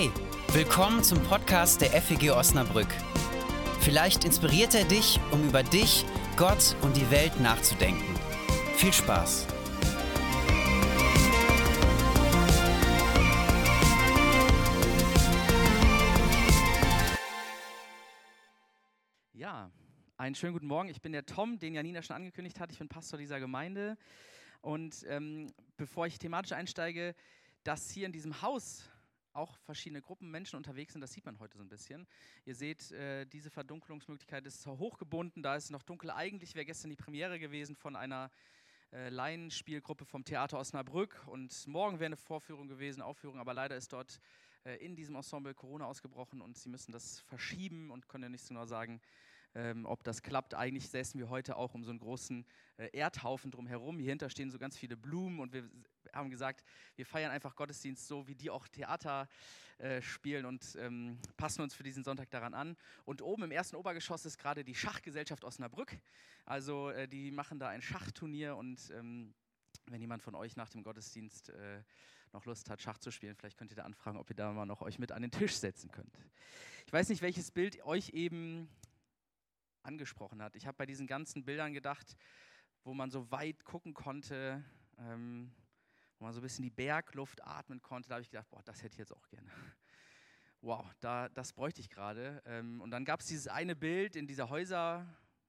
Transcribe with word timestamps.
Hey, 0.00 0.10
willkommen 0.54 1.04
zum 1.04 1.22
Podcast 1.24 1.82
der 1.82 1.90
FEG 1.90 2.30
Osnabrück. 2.30 2.88
Vielleicht 3.80 4.24
inspiriert 4.24 4.74
er 4.74 4.86
dich, 4.86 5.20
um 5.30 5.46
über 5.46 5.62
dich, 5.62 6.06
Gott 6.38 6.74
und 6.80 6.96
die 6.96 7.10
Welt 7.10 7.38
nachzudenken. 7.38 8.14
Viel 8.76 8.94
Spaß! 8.94 9.46
Ja, 19.34 19.70
einen 20.16 20.34
schönen 20.34 20.54
guten 20.54 20.66
Morgen. 20.66 20.88
Ich 20.88 21.02
bin 21.02 21.12
der 21.12 21.26
Tom, 21.26 21.58
den 21.58 21.74
Janina 21.74 22.00
schon 22.00 22.16
angekündigt 22.16 22.58
hat. 22.58 22.72
Ich 22.72 22.78
bin 22.78 22.88
Pastor 22.88 23.18
dieser 23.18 23.38
Gemeinde. 23.38 23.98
Und 24.62 25.04
ähm, 25.10 25.52
bevor 25.76 26.06
ich 26.06 26.18
thematisch 26.18 26.52
einsteige, 26.52 27.14
dass 27.64 27.90
hier 27.90 28.06
in 28.06 28.12
diesem 28.12 28.40
Haus 28.40 28.89
auch 29.32 29.56
verschiedene 29.58 30.02
Gruppen 30.02 30.30
Menschen 30.30 30.56
unterwegs 30.56 30.92
sind, 30.92 31.02
das 31.02 31.12
sieht 31.12 31.24
man 31.24 31.38
heute 31.38 31.56
so 31.56 31.62
ein 31.62 31.68
bisschen. 31.68 32.06
Ihr 32.44 32.54
seht, 32.54 32.90
äh, 32.92 33.26
diese 33.26 33.50
Verdunkelungsmöglichkeit 33.50 34.46
ist 34.46 34.66
hochgebunden, 34.66 35.42
da 35.42 35.56
ist 35.56 35.64
es 35.64 35.70
noch 35.70 35.82
dunkel. 35.82 36.10
Eigentlich 36.10 36.54
wäre 36.54 36.64
gestern 36.64 36.90
die 36.90 36.96
Premiere 36.96 37.38
gewesen 37.38 37.76
von 37.76 37.96
einer 37.96 38.30
äh, 38.92 39.08
Laienspielgruppe 39.08 40.04
vom 40.04 40.24
Theater 40.24 40.58
Osnabrück 40.58 41.22
und 41.26 41.66
morgen 41.66 42.00
wäre 42.00 42.06
eine 42.06 42.16
Vorführung 42.16 42.68
gewesen, 42.68 43.02
Aufführung, 43.02 43.38
aber 43.38 43.54
leider 43.54 43.76
ist 43.76 43.92
dort 43.92 44.20
äh, 44.64 44.76
in 44.84 44.96
diesem 44.96 45.14
Ensemble 45.14 45.54
Corona 45.54 45.86
ausgebrochen 45.86 46.40
und 46.40 46.58
sie 46.58 46.68
müssen 46.68 46.92
das 46.92 47.20
verschieben 47.20 47.90
und 47.90 48.08
können 48.08 48.24
ja 48.24 48.28
nicht 48.28 48.44
so 48.44 48.54
genau 48.54 48.66
sagen, 48.66 49.00
ähm, 49.54 49.86
ob 49.86 50.04
das 50.04 50.22
klappt. 50.22 50.54
Eigentlich 50.54 50.88
säßen 50.88 51.18
wir 51.18 51.28
heute 51.28 51.56
auch 51.56 51.74
um 51.74 51.82
so 51.82 51.90
einen 51.90 51.98
großen 51.98 52.44
äh, 52.76 52.88
Erdhaufen 52.92 53.50
drumherum. 53.50 53.98
Hier 53.98 54.10
hinter 54.10 54.30
stehen 54.30 54.50
so 54.50 54.58
ganz 54.58 54.76
viele 54.76 54.96
Blumen 54.96 55.40
und 55.40 55.52
wir 55.52 55.68
haben 56.12 56.30
gesagt, 56.30 56.64
wir 56.96 57.06
feiern 57.06 57.30
einfach 57.30 57.56
Gottesdienst 57.56 58.06
so, 58.06 58.26
wie 58.26 58.34
die 58.34 58.50
auch 58.50 58.68
Theater 58.68 59.28
äh, 59.78 60.02
spielen 60.02 60.44
und 60.44 60.76
ähm, 60.78 61.18
passen 61.36 61.62
uns 61.62 61.74
für 61.74 61.82
diesen 61.82 62.04
Sonntag 62.04 62.30
daran 62.30 62.54
an. 62.54 62.76
Und 63.04 63.22
oben 63.22 63.44
im 63.44 63.50
ersten 63.50 63.76
Obergeschoss 63.76 64.26
ist 64.26 64.38
gerade 64.38 64.64
die 64.64 64.74
Schachgesellschaft 64.74 65.44
Osnabrück. 65.44 65.96
Also 66.44 66.90
äh, 66.90 67.08
die 67.08 67.30
machen 67.30 67.58
da 67.58 67.68
ein 67.68 67.82
Schachturnier 67.82 68.56
und 68.56 68.90
ähm, 68.90 69.32
wenn 69.86 70.00
jemand 70.00 70.22
von 70.22 70.34
euch 70.34 70.56
nach 70.56 70.68
dem 70.68 70.82
Gottesdienst 70.82 71.50
äh, 71.50 71.82
noch 72.32 72.44
Lust 72.44 72.70
hat, 72.70 72.80
Schach 72.80 72.98
zu 72.98 73.10
spielen, 73.10 73.34
vielleicht 73.34 73.56
könnt 73.56 73.72
ihr 73.72 73.76
da 73.76 73.84
anfragen, 73.84 74.18
ob 74.18 74.28
ihr 74.30 74.36
da 74.36 74.52
mal 74.52 74.66
noch 74.66 74.82
euch 74.82 74.98
mit 74.98 75.12
an 75.12 75.22
den 75.22 75.30
Tisch 75.30 75.54
setzen 75.54 75.90
könnt. 75.90 76.18
Ich 76.86 76.92
weiß 76.92 77.08
nicht, 77.08 77.22
welches 77.22 77.50
Bild 77.50 77.82
euch 77.84 78.10
eben 78.10 78.68
angesprochen 79.82 80.42
hat. 80.42 80.56
Ich 80.56 80.66
habe 80.66 80.76
bei 80.76 80.86
diesen 80.86 81.06
ganzen 81.06 81.44
Bildern 81.44 81.72
gedacht, 81.72 82.16
wo 82.84 82.94
man 82.94 83.10
so 83.10 83.30
weit 83.30 83.64
gucken 83.64 83.94
konnte, 83.94 84.62
ähm, 84.98 85.50
wo 86.20 86.26
man 86.26 86.34
so 86.34 86.40
ein 86.40 86.42
bisschen 86.42 86.62
die 86.62 86.70
Bergluft 86.70 87.42
atmen 87.42 87.80
konnte, 87.82 88.08
da 88.08 88.16
habe 88.16 88.22
ich 88.22 88.30
gedacht, 88.30 88.48
boah, 88.50 88.62
das 88.62 88.82
hätte 88.82 88.92
ich 88.94 88.98
jetzt 88.98 89.12
auch 89.12 89.28
gerne. 89.28 89.50
Wow, 90.62 90.84
da, 91.00 91.30
das 91.30 91.54
bräuchte 91.54 91.80
ich 91.80 91.88
gerade. 91.88 92.42
Ähm, 92.44 92.82
und 92.82 92.90
dann 92.90 93.06
gab 93.06 93.20
es 93.20 93.26
dieses 93.28 93.48
eine 93.48 93.74
Bild 93.74 94.14
in 94.14 94.26
dieser 94.26 94.50
Häuser, 94.50 95.06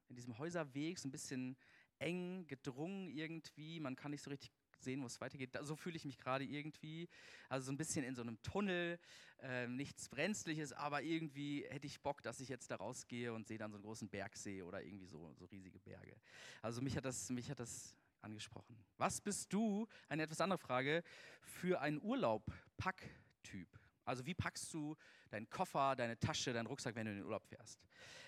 in 0.08 0.16
diesem 0.16 0.38
Häuserweg, 0.38 0.98
so 1.00 1.10
ein 1.10 1.12
bisschen 1.12 1.58
eng, 2.00 2.48
gedrungen 2.48 3.10
irgendwie. 3.10 3.82
Man 3.82 3.98
kann 3.98 4.12
nicht 4.12 4.24
so 4.24 4.30
richtig 4.30 4.54
sehen, 4.80 5.02
wo 5.02 5.08
es 5.08 5.20
weitergeht. 5.20 5.58
So 5.64 5.76
fühle 5.76 5.98
ich 5.98 6.06
mich 6.06 6.18
gerade 6.18 6.46
irgendwie. 6.46 7.10
Also 7.50 7.66
so 7.66 7.74
ein 7.74 7.78
bisschen 7.78 8.06
in 8.06 8.16
so 8.16 8.22
einem 8.22 8.42
Tunnel, 8.42 9.00
äh, 9.42 9.68
nichts 9.68 10.08
Brenzliches, 10.08 10.72
aber 10.72 11.02
irgendwie 11.02 11.66
hätte 11.70 11.88
ich 11.88 12.00
Bock, 12.00 12.22
dass 12.22 12.40
ich 12.40 12.48
jetzt 12.48 12.72
da 12.72 12.78
rausgehe 12.78 13.34
und 13.34 13.50
sehe 13.50 13.58
dann 13.58 13.72
so 13.72 13.78
einen 13.78 13.84
großen 13.84 14.08
Bergsee 14.08 14.62
oder 14.62 14.82
irgendwie 14.82 15.08
so, 15.08 15.34
so 15.34 15.44
riesige 15.44 15.80
Berge. 15.80 16.16
Also 16.62 16.82
mich 16.82 16.96
hat 16.96 17.04
das, 17.04 17.30
mich 17.30 17.50
hat 17.50 17.60
das 17.60 17.98
angesprochen. 18.24 18.84
Was 18.98 19.22
bist 19.22 19.52
du, 19.54 19.88
eine 20.10 20.24
etwas 20.24 20.42
andere 20.42 20.60
Frage, 20.60 21.04
für 21.42 21.82
einen 21.82 22.02
Urlaub-Packtyp? 22.02 23.68
Also 24.06 24.26
wie 24.26 24.34
packst 24.34 24.74
du 24.74 24.96
deinen 25.30 25.50
Koffer, 25.50 25.96
deine 25.96 26.20
Tasche, 26.20 26.54
deinen 26.54 26.68
Rucksack, 26.68 26.96
wenn 26.96 27.06
du 27.06 27.12
in 27.12 27.18
den 27.18 27.26
Urlaub 27.26 27.46
fährst? 27.46 27.80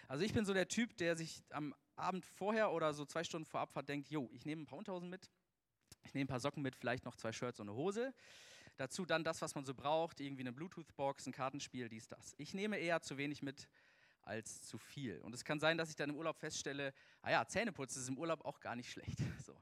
Also 0.08 0.24
ich 0.24 0.34
bin 0.34 0.46
so 0.46 0.54
der 0.54 0.68
Typ, 0.68 0.96
der 0.98 1.16
sich 1.16 1.44
am 1.50 1.74
Abend 1.96 2.26
vorher 2.26 2.72
oder 2.72 2.94
so 2.94 3.06
zwei 3.06 3.24
Stunden 3.24 3.46
vor 3.46 3.62
Abfahrt 3.62 3.90
denkt, 3.90 4.10
jo, 4.10 4.30
ich 4.34 4.46
nehme 4.46 4.64
ein 4.64 4.66
paar 4.66 4.80
Unterhosen 4.80 5.10
mit, 5.10 5.30
ich 6.04 6.14
nehme 6.14 6.26
ein 6.26 6.28
paar 6.28 6.40
Socken 6.40 6.64
mit, 6.64 6.76
vielleicht 6.76 7.06
noch 7.06 7.16
zwei 7.16 7.32
Shirts 7.32 7.60
und 7.60 7.70
eine 7.70 7.78
Hose. 7.78 8.14
Dazu 8.78 9.06
dann 9.06 9.24
das, 9.24 9.42
was 9.42 9.54
man 9.54 9.66
so 9.66 9.76
braucht, 9.76 10.20
irgendwie 10.20 10.42
eine 10.42 10.52
Bluetooth-Box, 10.52 11.28
ein 11.28 11.32
Kartenspiel, 11.32 11.90
dies, 11.90 12.08
das. 12.08 12.34
Ich 12.38 12.54
nehme 12.54 12.78
eher 12.78 13.02
zu 13.02 13.18
wenig 13.18 13.44
mit 13.44 13.68
als 14.26 14.64
zu 14.64 14.78
viel. 14.78 15.20
Und 15.22 15.34
es 15.34 15.44
kann 15.44 15.60
sein, 15.60 15.78
dass 15.78 15.90
ich 15.90 15.96
dann 15.96 16.10
im 16.10 16.16
Urlaub 16.16 16.38
feststelle, 16.38 16.94
ah 17.22 17.32
ja, 17.32 17.46
Zähneputzen 17.46 18.02
ist 18.02 18.10
im 18.10 18.18
Urlaub 18.18 18.44
auch 18.46 18.60
gar 18.60 18.76
nicht 18.76 18.92
schlecht. 18.92 19.20
So. 19.46 19.56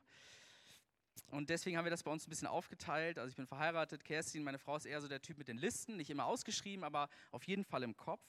Und 1.28 1.50
deswegen 1.50 1.78
haben 1.78 1.86
wir 1.86 1.92
das 1.92 2.04
bei 2.04 2.12
uns 2.12 2.28
ein 2.28 2.30
bisschen 2.30 2.48
aufgeteilt. 2.48 3.18
Also 3.18 3.30
ich 3.30 3.36
bin 3.36 3.48
verheiratet, 3.48 4.04
Kerstin, 4.04 4.44
meine 4.44 4.60
Frau 4.60 4.76
ist 4.76 4.86
eher 4.86 5.02
so 5.02 5.08
der 5.08 5.22
Typ 5.22 5.38
mit 5.38 5.48
den 5.48 5.58
Listen, 5.58 5.96
nicht 5.98 6.10
immer 6.10 6.26
ausgeschrieben, 6.26 6.84
aber 6.84 7.10
auf 7.32 7.44
jeden 7.44 7.64
Fall 7.64 7.84
im 7.84 7.96
Kopf. 7.96 8.24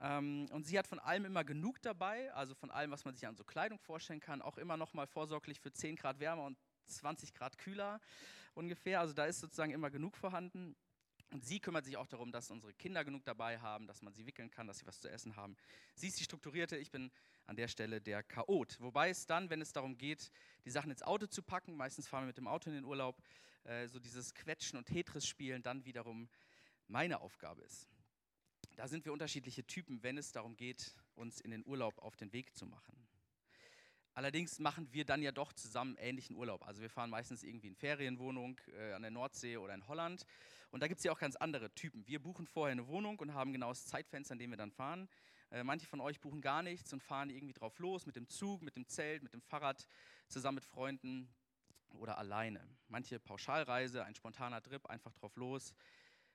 Ähm, 0.00 0.48
und 0.50 0.66
sie 0.66 0.78
hat 0.78 0.86
von 0.88 0.98
allem 0.98 1.24
immer 1.24 1.44
genug 1.44 1.80
dabei, 1.82 2.32
also 2.34 2.54
von 2.54 2.70
allem, 2.70 2.90
was 2.90 3.04
man 3.04 3.14
sich 3.14 3.26
an 3.26 3.36
so 3.36 3.44
Kleidung 3.44 3.78
vorstellen 3.78 4.20
kann, 4.20 4.42
auch 4.42 4.58
immer 4.58 4.76
noch 4.76 4.92
mal 4.94 5.06
vorsorglich 5.06 5.60
für 5.60 5.72
10 5.72 5.96
Grad 5.96 6.18
wärmer 6.18 6.44
und 6.44 6.58
20 6.86 7.32
Grad 7.34 7.56
kühler 7.58 8.00
ungefähr. 8.54 9.00
Also 9.00 9.14
da 9.14 9.26
ist 9.26 9.40
sozusagen 9.40 9.72
immer 9.72 9.90
genug 9.90 10.16
vorhanden. 10.16 10.76
Und 11.34 11.44
sie 11.44 11.58
kümmert 11.58 11.84
sich 11.84 11.96
auch 11.96 12.06
darum, 12.06 12.30
dass 12.30 12.52
unsere 12.52 12.72
Kinder 12.74 13.04
genug 13.04 13.24
dabei 13.24 13.58
haben, 13.58 13.88
dass 13.88 14.02
man 14.02 14.14
sie 14.14 14.24
wickeln 14.24 14.52
kann, 14.52 14.68
dass 14.68 14.78
sie 14.78 14.86
was 14.86 15.00
zu 15.00 15.10
essen 15.10 15.34
haben. 15.34 15.56
Sie 15.96 16.06
ist 16.06 16.20
die 16.20 16.22
Strukturierte, 16.22 16.76
ich 16.76 16.92
bin 16.92 17.10
an 17.46 17.56
der 17.56 17.66
Stelle 17.66 18.00
der 18.00 18.22
Chaot. 18.22 18.80
Wobei 18.80 19.10
es 19.10 19.26
dann, 19.26 19.50
wenn 19.50 19.60
es 19.60 19.72
darum 19.72 19.98
geht, 19.98 20.30
die 20.64 20.70
Sachen 20.70 20.92
ins 20.92 21.02
Auto 21.02 21.26
zu 21.26 21.42
packen, 21.42 21.76
meistens 21.76 22.06
fahren 22.06 22.22
wir 22.22 22.28
mit 22.28 22.36
dem 22.36 22.46
Auto 22.46 22.70
in 22.70 22.76
den 22.76 22.84
Urlaub, 22.84 23.20
äh, 23.64 23.88
so 23.88 23.98
dieses 23.98 24.32
Quetschen 24.32 24.78
und 24.78 24.84
Tetris 24.84 25.26
spielen 25.26 25.60
dann 25.64 25.84
wiederum 25.84 26.28
meine 26.86 27.20
Aufgabe 27.20 27.62
ist. 27.62 27.88
Da 28.76 28.86
sind 28.86 29.04
wir 29.04 29.12
unterschiedliche 29.12 29.66
Typen, 29.66 30.04
wenn 30.04 30.18
es 30.18 30.30
darum 30.30 30.54
geht, 30.54 30.94
uns 31.16 31.40
in 31.40 31.50
den 31.50 31.66
Urlaub 31.66 31.98
auf 31.98 32.14
den 32.14 32.32
Weg 32.32 32.54
zu 32.54 32.64
machen. 32.64 33.04
Allerdings 34.16 34.60
machen 34.60 34.86
wir 34.92 35.04
dann 35.04 35.22
ja 35.22 35.32
doch 35.32 35.52
zusammen 35.52 35.96
ähnlichen 35.96 36.36
Urlaub. 36.36 36.64
Also 36.64 36.80
wir 36.80 36.88
fahren 36.88 37.10
meistens 37.10 37.42
irgendwie 37.42 37.66
in 37.66 37.74
Ferienwohnung 37.74 38.60
äh, 38.78 38.92
an 38.92 39.02
der 39.02 39.10
Nordsee 39.10 39.56
oder 39.56 39.74
in 39.74 39.88
Holland. 39.88 40.24
Und 40.74 40.80
da 40.80 40.88
gibt 40.88 40.98
es 40.98 41.04
ja 41.04 41.12
auch 41.12 41.20
ganz 41.20 41.36
andere 41.36 41.72
Typen. 41.72 42.04
Wir 42.08 42.20
buchen 42.20 42.48
vorher 42.48 42.72
eine 42.72 42.88
Wohnung 42.88 43.16
und 43.20 43.32
haben 43.32 43.52
genau 43.52 43.68
das 43.68 43.86
Zeitfenster, 43.86 44.32
in 44.32 44.40
dem 44.40 44.50
wir 44.50 44.56
dann 44.56 44.72
fahren. 44.72 45.08
Äh, 45.52 45.62
manche 45.62 45.86
von 45.86 46.00
euch 46.00 46.20
buchen 46.20 46.40
gar 46.40 46.64
nichts 46.64 46.92
und 46.92 47.00
fahren 47.00 47.30
irgendwie 47.30 47.52
drauf 47.52 47.78
los 47.78 48.06
mit 48.06 48.16
dem 48.16 48.28
Zug, 48.28 48.60
mit 48.60 48.74
dem 48.74 48.88
Zelt, 48.88 49.22
mit 49.22 49.32
dem 49.32 49.40
Fahrrad, 49.40 49.86
zusammen 50.26 50.56
mit 50.56 50.64
Freunden 50.64 51.32
oder 51.90 52.18
alleine. 52.18 52.60
Manche 52.88 53.20
Pauschalreise, 53.20 54.04
ein 54.04 54.16
spontaner 54.16 54.60
Trip, 54.62 54.84
einfach 54.86 55.12
drauf 55.12 55.36
los. 55.36 55.74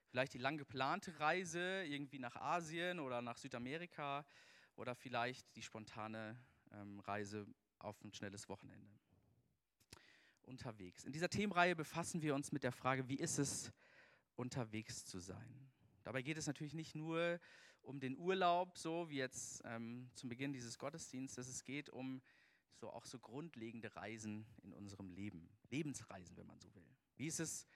Vielleicht 0.05 0.33
die 0.33 0.37
lang 0.37 0.57
geplante 0.57 1.19
Reise 1.19 1.83
irgendwie 1.83 2.19
nach 2.19 2.37
Asien 2.37 3.01
oder 3.01 3.21
nach 3.21 3.35
Südamerika 3.35 4.25
oder 4.77 4.95
vielleicht 4.95 5.53
die 5.57 5.63
spontane 5.63 6.39
ähm, 6.71 7.01
Reise 7.01 7.45
auf 7.79 8.01
ein 8.05 8.13
schnelles 8.13 8.47
Wochenende. 8.47 8.89
Unterwegs. 10.43 11.03
In 11.03 11.11
dieser 11.11 11.27
Themenreihe 11.27 11.75
befassen 11.75 12.21
wir 12.21 12.33
uns 12.35 12.53
mit 12.53 12.63
der 12.63 12.71
Frage, 12.71 13.09
wie 13.09 13.17
ist 13.17 13.37
es, 13.37 13.73
unterwegs 14.39 15.05
zu 15.05 15.19
sein? 15.19 15.69
Dabei 16.03 16.21
geht 16.21 16.37
es 16.37 16.47
natürlich 16.47 16.73
nicht 16.73 16.95
nur 16.95 17.39
um 17.81 17.99
den 17.99 18.17
Urlaub, 18.17 18.77
so 18.77 19.09
wie 19.09 19.17
jetzt 19.17 19.61
ähm, 19.65 20.09
zum 20.15 20.29
Beginn 20.29 20.53
dieses 20.53 20.77
Gottesdienstes. 20.77 21.47
Es 21.47 21.63
geht 21.63 21.89
um 21.89 22.21
so 22.73 22.89
auch 22.89 23.05
so 23.05 23.19
grundlegende 23.19 23.93
Reisen 23.95 24.45
in 24.63 24.73
unserem 24.73 25.09
Leben, 25.11 25.49
Lebensreisen, 25.69 26.37
wenn 26.37 26.47
man 26.47 26.59
so 26.59 26.73
will. 26.73 26.87
Wie 27.17 27.27
ist 27.27 27.41
es 27.41 27.67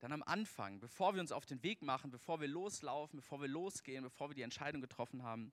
dann 0.00 0.12
am 0.12 0.24
Anfang, 0.24 0.80
bevor 0.80 1.14
wir 1.14 1.20
uns 1.20 1.30
auf 1.30 1.46
den 1.46 1.62
Weg 1.62 1.82
machen, 1.82 2.10
bevor 2.10 2.40
wir 2.40 2.48
loslaufen, 2.48 3.18
bevor 3.18 3.40
wir 3.40 3.48
losgehen, 3.48 4.02
bevor 4.02 4.30
wir 4.30 4.34
die 4.34 4.42
Entscheidung 4.42 4.80
getroffen 4.80 5.22
haben, 5.22 5.52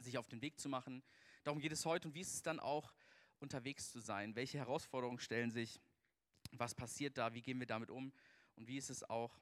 sich 0.00 0.18
auf 0.18 0.26
den 0.26 0.42
Weg 0.42 0.58
zu 0.58 0.68
machen? 0.68 1.04
Darum 1.44 1.60
geht 1.60 1.70
es 1.70 1.86
heute 1.86 2.08
und 2.08 2.14
wie 2.14 2.22
ist 2.22 2.34
es 2.34 2.42
dann 2.42 2.58
auch 2.58 2.92
unterwegs 3.38 3.92
zu 3.92 4.00
sein? 4.00 4.34
Welche 4.34 4.58
Herausforderungen 4.58 5.20
stellen 5.20 5.52
sich? 5.52 5.80
Was 6.50 6.74
passiert 6.74 7.16
da? 7.18 7.34
Wie 7.34 7.42
gehen 7.42 7.60
wir 7.60 7.66
damit 7.66 7.90
um? 7.90 8.12
Und 8.56 8.66
wie 8.66 8.78
ist 8.78 8.90
es 8.90 9.08
auch 9.08 9.38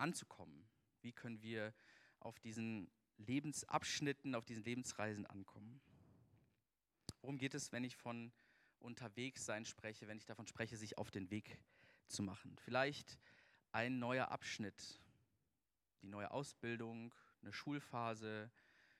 anzukommen? 0.00 0.68
Wie 1.02 1.12
können 1.12 1.42
wir 1.42 1.74
auf 2.18 2.38
diesen 2.40 2.90
Lebensabschnitten, 3.18 4.34
auf 4.34 4.44
diesen 4.44 4.64
Lebensreisen 4.64 5.26
ankommen? 5.26 5.80
Worum 7.20 7.38
geht 7.38 7.54
es, 7.54 7.72
wenn 7.72 7.84
ich 7.84 7.96
von 7.96 8.32
unterwegs 8.78 9.44
sein 9.44 9.64
spreche, 9.64 10.08
wenn 10.08 10.18
ich 10.18 10.26
davon 10.26 10.46
spreche, 10.46 10.76
sich 10.76 10.98
auf 10.98 11.10
den 11.10 11.30
Weg 11.30 11.58
zu 12.08 12.22
machen? 12.22 12.56
Vielleicht 12.58 13.18
ein 13.72 13.98
neuer 13.98 14.28
Abschnitt, 14.28 15.00
die 16.02 16.08
neue 16.08 16.30
Ausbildung, 16.30 17.14
eine 17.42 17.52
Schulphase, 17.52 18.50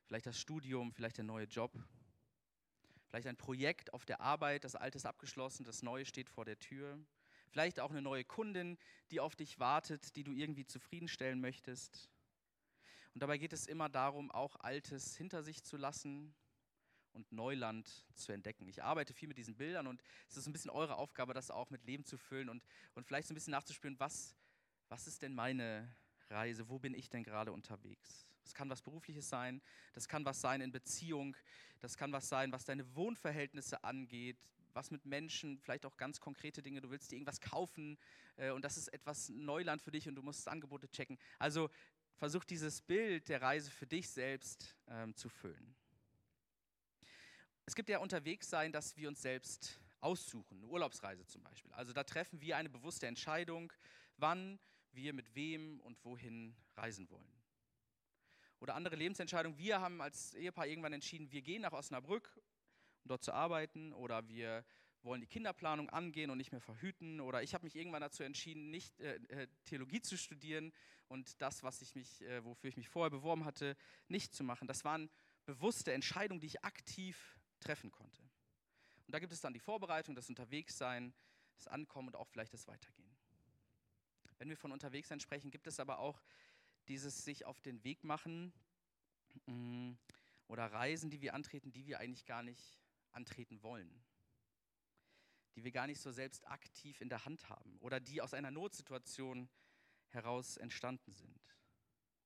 vielleicht 0.04 0.26
das 0.26 0.38
Studium, 0.38 0.92
vielleicht 0.92 1.16
der 1.16 1.24
neue 1.24 1.46
Job, 1.46 1.72
Vielleicht 3.10 3.26
ein 3.26 3.36
Projekt 3.36 3.92
auf 3.92 4.04
der 4.04 4.20
Arbeit, 4.20 4.62
das 4.62 4.76
Alte 4.76 4.96
ist 4.96 5.04
abgeschlossen, 5.04 5.64
das 5.64 5.82
Neue 5.82 6.06
steht 6.06 6.30
vor 6.30 6.44
der 6.44 6.60
Tür. 6.60 6.96
Vielleicht 7.50 7.80
auch 7.80 7.90
eine 7.90 8.02
neue 8.02 8.24
Kundin, 8.24 8.78
die 9.10 9.20
auf 9.20 9.36
dich 9.36 9.58
wartet, 9.58 10.14
die 10.16 10.24
du 10.24 10.32
irgendwie 10.32 10.64
zufriedenstellen 10.64 11.40
möchtest. 11.40 12.08
Und 13.14 13.22
dabei 13.22 13.38
geht 13.38 13.52
es 13.52 13.66
immer 13.66 13.88
darum, 13.88 14.30
auch 14.30 14.56
Altes 14.56 15.16
hinter 15.16 15.42
sich 15.42 15.64
zu 15.64 15.76
lassen 15.76 16.34
und 17.12 17.32
Neuland 17.32 17.88
zu 18.14 18.32
entdecken. 18.32 18.68
Ich 18.68 18.82
arbeite 18.82 19.12
viel 19.12 19.28
mit 19.28 19.36
diesen 19.36 19.56
Bildern 19.56 19.88
und 19.88 20.02
es 20.28 20.36
ist 20.36 20.46
ein 20.46 20.52
bisschen 20.52 20.70
eure 20.70 20.96
Aufgabe, 20.96 21.34
das 21.34 21.50
auch 21.50 21.70
mit 21.70 21.84
Leben 21.84 22.04
zu 22.04 22.18
füllen 22.18 22.48
und, 22.48 22.64
und 22.94 23.04
vielleicht 23.04 23.26
so 23.26 23.32
ein 23.32 23.34
bisschen 23.34 23.50
nachzuspüren, 23.50 23.98
was, 23.98 24.36
was 24.88 25.08
ist 25.08 25.22
denn 25.22 25.34
meine 25.34 25.92
Reise? 26.28 26.68
Wo 26.68 26.78
bin 26.78 26.94
ich 26.94 27.10
denn 27.10 27.24
gerade 27.24 27.50
unterwegs? 27.50 28.26
Das 28.44 28.54
kann 28.54 28.70
was 28.70 28.80
Berufliches 28.82 29.28
sein, 29.28 29.60
das 29.92 30.08
kann 30.08 30.24
was 30.24 30.40
sein 30.40 30.60
in 30.60 30.70
Beziehung, 30.70 31.36
das 31.80 31.96
kann 31.96 32.12
was 32.12 32.28
sein, 32.28 32.52
was 32.52 32.64
deine 32.64 32.94
Wohnverhältnisse 32.94 33.82
angeht, 33.82 34.38
was 34.74 34.90
mit 34.90 35.04
Menschen, 35.04 35.58
vielleicht 35.58 35.86
auch 35.86 35.96
ganz 35.96 36.20
konkrete 36.20 36.62
Dinge, 36.62 36.80
du 36.80 36.90
willst 36.90 37.10
dir 37.10 37.16
irgendwas 37.16 37.40
kaufen 37.40 37.98
äh, 38.36 38.50
und 38.50 38.64
das 38.64 38.76
ist 38.76 38.88
etwas 38.88 39.28
Neuland 39.28 39.82
für 39.82 39.90
dich 39.90 40.08
und 40.08 40.14
du 40.14 40.22
musst 40.22 40.48
Angebote 40.48 40.88
checken. 40.90 41.18
Also 41.38 41.70
versuch 42.16 42.44
dieses 42.44 42.82
Bild 42.82 43.28
der 43.28 43.42
Reise 43.42 43.70
für 43.70 43.86
dich 43.86 44.08
selbst 44.08 44.76
ähm, 44.88 45.14
zu 45.16 45.28
füllen. 45.28 45.74
Es 47.66 47.74
gibt 47.74 47.88
ja 47.88 47.98
unterwegs 47.98 48.50
sein, 48.50 48.72
dass 48.72 48.96
wir 48.96 49.08
uns 49.08 49.22
selbst 49.22 49.80
aussuchen, 50.00 50.58
eine 50.58 50.66
Urlaubsreise 50.66 51.26
zum 51.26 51.42
Beispiel. 51.42 51.72
Also 51.72 51.92
da 51.92 52.04
treffen 52.04 52.40
wir 52.40 52.56
eine 52.56 52.68
bewusste 52.68 53.06
Entscheidung, 53.06 53.72
wann 54.16 54.58
wir 54.92 55.12
mit 55.12 55.34
wem 55.34 55.80
und 55.80 56.04
wohin 56.04 56.56
reisen 56.76 57.08
wollen. 57.10 57.32
Oder 58.60 58.74
andere 58.74 58.96
Lebensentscheidungen. 58.96 59.58
Wir 59.58 59.80
haben 59.80 60.00
als 60.02 60.34
Ehepaar 60.34 60.66
irgendwann 60.66 60.92
entschieden, 60.92 61.30
wir 61.30 61.42
gehen 61.42 61.62
nach 61.62 61.72
Osnabrück, 61.72 62.38
um 63.04 63.08
dort 63.08 63.22
zu 63.22 63.32
arbeiten. 63.32 63.92
Oder 63.92 64.28
wir 64.28 64.64
wollen 65.02 65.20
die 65.20 65.26
Kinderplanung 65.26 65.88
angehen 65.90 66.30
und 66.30 66.38
nicht 66.38 66.52
mehr 66.52 66.60
verhüten. 66.60 67.20
Oder 67.20 67.42
ich 67.42 67.54
habe 67.54 67.64
mich 67.64 67.76
irgendwann 67.76 68.02
dazu 68.02 68.22
entschieden, 68.22 68.70
nicht 68.70 68.98
äh, 69.00 69.16
äh, 69.28 69.48
Theologie 69.64 70.00
zu 70.00 70.16
studieren 70.16 70.72
und 71.08 71.40
das, 71.40 71.62
was 71.62 71.82
ich 71.82 71.94
mich, 71.94 72.22
äh, 72.22 72.44
wofür 72.44 72.68
ich 72.68 72.76
mich 72.76 72.88
vorher 72.88 73.10
beworben 73.10 73.44
hatte, 73.44 73.76
nicht 74.08 74.34
zu 74.34 74.44
machen. 74.44 74.68
Das 74.68 74.84
waren 74.84 75.10
bewusste 75.44 75.92
Entscheidungen, 75.92 76.40
die 76.40 76.46
ich 76.46 76.64
aktiv 76.64 77.38
treffen 77.58 77.90
konnte. 77.90 78.22
Und 79.06 79.14
da 79.14 79.18
gibt 79.18 79.32
es 79.32 79.40
dann 79.40 79.52
die 79.52 79.60
Vorbereitung, 79.60 80.14
das 80.14 80.28
Unterwegssein, 80.28 81.12
das 81.56 81.66
Ankommen 81.66 82.08
und 82.08 82.16
auch 82.16 82.28
vielleicht 82.28 82.54
das 82.54 82.68
Weitergehen. 82.68 83.10
Wenn 84.38 84.48
wir 84.48 84.56
von 84.56 84.72
Unterwegssein 84.72 85.20
sprechen, 85.20 85.50
gibt 85.50 85.66
es 85.66 85.80
aber 85.80 85.98
auch 85.98 86.22
dieses 86.88 87.24
sich 87.24 87.44
auf 87.44 87.60
den 87.60 87.82
Weg 87.84 88.04
machen 88.04 88.52
mh, 89.46 89.54
mm, 89.54 89.98
oder 90.48 90.66
Reisen, 90.66 91.10
die 91.10 91.20
wir 91.20 91.34
antreten, 91.34 91.72
die 91.72 91.86
wir 91.86 92.00
eigentlich 92.00 92.24
gar 92.24 92.42
nicht 92.42 92.79
antreten 93.12 93.62
wollen 93.62 94.02
die 95.54 95.64
wir 95.64 95.72
gar 95.72 95.86
nicht 95.86 96.00
so 96.00 96.10
selbst 96.10 96.46
aktiv 96.48 97.00
in 97.00 97.08
der 97.08 97.24
Hand 97.24 97.48
haben 97.48 97.76
oder 97.80 98.00
die 98.00 98.22
aus 98.22 98.34
einer 98.34 98.50
Notsituation 98.50 99.48
heraus 100.08 100.56
entstanden 100.56 101.12
sind. 101.12 101.58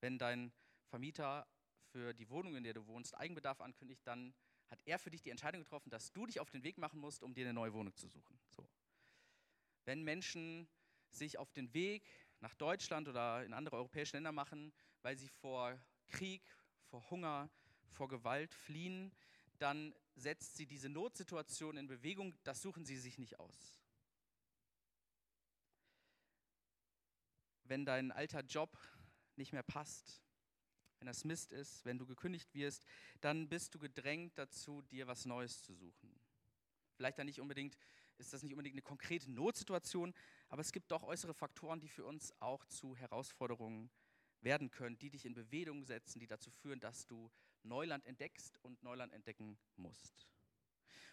Wenn 0.00 0.18
dein 0.18 0.52
Vermieter 0.86 1.46
für 1.90 2.14
die 2.14 2.28
Wohnung, 2.28 2.56
in 2.56 2.64
der 2.64 2.74
du 2.74 2.86
wohnst, 2.86 3.16
Eigenbedarf 3.16 3.60
ankündigt, 3.60 4.06
dann 4.06 4.34
hat 4.68 4.80
er 4.84 4.98
für 4.98 5.10
dich 5.10 5.22
die 5.22 5.30
Entscheidung 5.30 5.62
getroffen, 5.62 5.90
dass 5.90 6.12
du 6.12 6.26
dich 6.26 6.40
auf 6.40 6.50
den 6.50 6.62
Weg 6.64 6.78
machen 6.78 7.00
musst, 7.00 7.22
um 7.22 7.34
dir 7.34 7.44
eine 7.44 7.54
neue 7.54 7.72
Wohnung 7.72 7.94
zu 7.96 8.08
suchen. 8.08 8.38
So. 8.48 8.68
Wenn 9.84 10.02
Menschen 10.02 10.68
sich 11.10 11.38
auf 11.38 11.52
den 11.52 11.72
Weg 11.74 12.08
nach 12.40 12.54
Deutschland 12.54 13.08
oder 13.08 13.44
in 13.44 13.52
andere 13.52 13.76
europäische 13.76 14.16
Länder 14.16 14.32
machen, 14.32 14.72
weil 15.02 15.16
sie 15.16 15.28
vor 15.28 15.78
Krieg, 16.08 16.42
vor 16.84 17.08
Hunger, 17.10 17.50
vor 17.88 18.08
Gewalt 18.08 18.54
fliehen, 18.54 19.12
dann 19.58 19.94
setzt 20.16 20.56
sie 20.56 20.66
diese 20.66 20.88
Notsituation 20.88 21.76
in 21.76 21.86
Bewegung, 21.86 22.34
das 22.44 22.62
suchen 22.62 22.84
sie 22.84 22.96
sich 22.96 23.18
nicht 23.18 23.38
aus. 23.38 23.80
Wenn 27.64 27.84
dein 27.84 28.12
alter 28.12 28.40
Job 28.40 28.78
nicht 29.36 29.52
mehr 29.52 29.62
passt, 29.62 30.22
wenn 30.98 31.06
das 31.06 31.24
Mist 31.24 31.52
ist, 31.52 31.84
wenn 31.84 31.98
du 31.98 32.06
gekündigt 32.06 32.54
wirst, 32.54 32.84
dann 33.20 33.48
bist 33.48 33.74
du 33.74 33.78
gedrängt 33.78 34.38
dazu, 34.38 34.82
dir 34.82 35.06
was 35.06 35.24
Neues 35.24 35.62
zu 35.62 35.74
suchen. 35.74 36.18
Vielleicht 36.96 37.18
dann 37.18 37.26
nicht 37.26 37.40
unbedingt, 37.40 37.76
ist 38.18 38.32
das 38.32 38.42
nicht 38.42 38.52
unbedingt 38.52 38.74
eine 38.74 38.82
konkrete 38.82 39.30
Notsituation, 39.30 40.14
aber 40.48 40.60
es 40.60 40.72
gibt 40.72 40.90
doch 40.90 41.02
äußere 41.02 41.34
Faktoren, 41.34 41.80
die 41.80 41.88
für 41.88 42.04
uns 42.04 42.32
auch 42.40 42.64
zu 42.66 42.96
Herausforderungen 42.96 43.90
werden 44.40 44.70
können, 44.70 44.98
die 44.98 45.10
dich 45.10 45.24
in 45.24 45.34
Bewegung 45.34 45.84
setzen, 45.84 46.20
die 46.20 46.26
dazu 46.26 46.50
führen, 46.50 46.80
dass 46.80 47.06
du 47.06 47.30
Neuland 47.64 48.04
entdeckst 48.06 48.58
und 48.62 48.82
Neuland 48.82 49.12
entdecken 49.12 49.58
musst. 49.76 50.28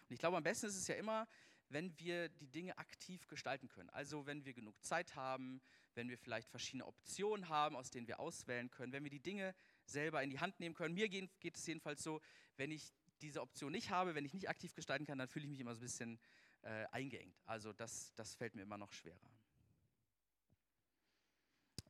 Und 0.08 0.14
ich 0.14 0.18
glaube, 0.18 0.36
am 0.36 0.42
besten 0.42 0.66
ist 0.66 0.76
es 0.76 0.86
ja 0.86 0.94
immer, 0.94 1.26
wenn 1.68 1.98
wir 1.98 2.28
die 2.28 2.48
Dinge 2.48 2.76
aktiv 2.78 3.26
gestalten 3.28 3.68
können. 3.68 3.88
Also 3.90 4.26
wenn 4.26 4.44
wir 4.44 4.52
genug 4.52 4.82
Zeit 4.84 5.16
haben, 5.16 5.62
wenn 5.94 6.08
wir 6.08 6.18
vielleicht 6.18 6.50
verschiedene 6.50 6.86
Optionen 6.86 7.48
haben, 7.48 7.76
aus 7.76 7.90
denen 7.90 8.06
wir 8.06 8.20
auswählen 8.20 8.70
können, 8.70 8.92
wenn 8.92 9.04
wir 9.04 9.10
die 9.10 9.20
Dinge 9.20 9.54
selber 9.84 10.22
in 10.22 10.30
die 10.30 10.38
Hand 10.38 10.60
nehmen 10.60 10.74
können. 10.74 10.94
Mir 10.94 11.08
geht 11.08 11.56
es 11.56 11.66
jedenfalls 11.66 12.02
so, 12.02 12.20
wenn 12.56 12.70
ich 12.70 12.92
diese 13.20 13.40
Option 13.40 13.72
nicht 13.72 13.90
habe, 13.90 14.14
wenn 14.14 14.24
ich 14.24 14.34
nicht 14.34 14.48
aktiv 14.48 14.74
gestalten 14.74 15.06
kann, 15.06 15.18
dann 15.18 15.28
fühle 15.28 15.44
ich 15.44 15.50
mich 15.50 15.60
immer 15.60 15.74
so 15.74 15.80
ein 15.80 15.84
bisschen 15.84 16.18
äh, 16.62 16.86
eingeengt. 16.90 17.40
Also 17.46 17.72
das, 17.72 18.12
das 18.14 18.34
fällt 18.34 18.54
mir 18.54 18.62
immer 18.62 18.78
noch 18.78 18.92
schwerer. 18.92 19.30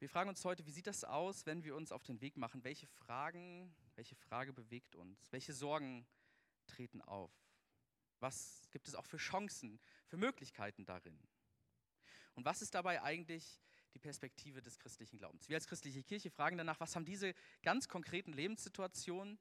Wir 0.03 0.09
fragen 0.09 0.31
uns 0.31 0.45
heute, 0.45 0.67
wie 0.67 0.73
sieht 0.73 0.89
das 0.89 1.05
aus, 1.05 1.47
wenn 1.47 1.63
wir 1.63 1.77
uns 1.77 1.93
auf 1.93 2.03
den 2.03 2.21
Weg 2.21 2.37
machen? 2.37 2.65
Welche 2.65 2.89
Fragen, 2.89 3.73
welche 3.95 4.17
Frage 4.17 4.53
bewegt 4.53 4.97
uns? 4.97 5.31
Welche 5.31 5.53
Sorgen 5.53 6.05
treten 6.67 7.01
auf? 7.03 7.31
Was 8.19 8.69
gibt 8.73 8.89
es 8.89 8.97
auch 8.97 9.07
für 9.07 9.19
Chancen, 9.19 9.79
für 10.09 10.17
Möglichkeiten 10.17 10.85
darin? 10.85 11.17
Und 12.35 12.45
was 12.45 12.63
ist 12.63 12.75
dabei 12.75 13.01
eigentlich 13.01 13.61
die 13.95 14.01
Perspektive 14.01 14.61
des 14.61 14.81
christlichen 14.81 15.19
Glaubens? 15.19 15.49
Wir 15.49 15.55
als 15.55 15.69
christliche 15.69 16.03
Kirche 16.03 16.33
fragen 16.33 16.59
danach, 16.59 16.81
was 16.81 16.97
haben 16.97 17.05
diese 17.05 17.33
ganz 17.63 17.87
konkreten 17.87 18.33
Lebenssituationen 18.33 19.39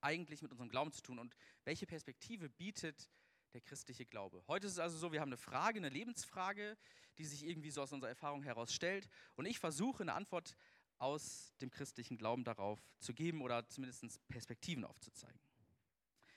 eigentlich 0.00 0.42
mit 0.42 0.50
unserem 0.50 0.70
Glauben 0.70 0.90
zu 0.90 1.02
tun 1.02 1.20
und 1.20 1.36
welche 1.62 1.86
Perspektive 1.86 2.48
bietet 2.48 3.08
der 3.52 3.60
christliche 3.60 4.06
Glaube. 4.06 4.42
Heute 4.46 4.66
ist 4.66 4.74
es 4.74 4.78
also 4.78 4.96
so, 4.98 5.12
wir 5.12 5.20
haben 5.20 5.30
eine 5.30 5.36
Frage, 5.36 5.78
eine 5.78 5.88
Lebensfrage, 5.88 6.76
die 7.16 7.24
sich 7.24 7.44
irgendwie 7.44 7.70
so 7.70 7.82
aus 7.82 7.92
unserer 7.92 8.10
Erfahrung 8.10 8.42
heraus 8.42 8.72
stellt. 8.72 9.08
Und 9.36 9.46
ich 9.46 9.58
versuche 9.58 10.02
eine 10.02 10.14
Antwort 10.14 10.56
aus 10.98 11.54
dem 11.60 11.70
christlichen 11.70 12.16
Glauben 12.18 12.44
darauf 12.44 12.80
zu 12.98 13.14
geben 13.14 13.40
oder 13.42 13.68
zumindest 13.68 14.28
Perspektiven 14.28 14.84
aufzuzeigen. 14.84 15.40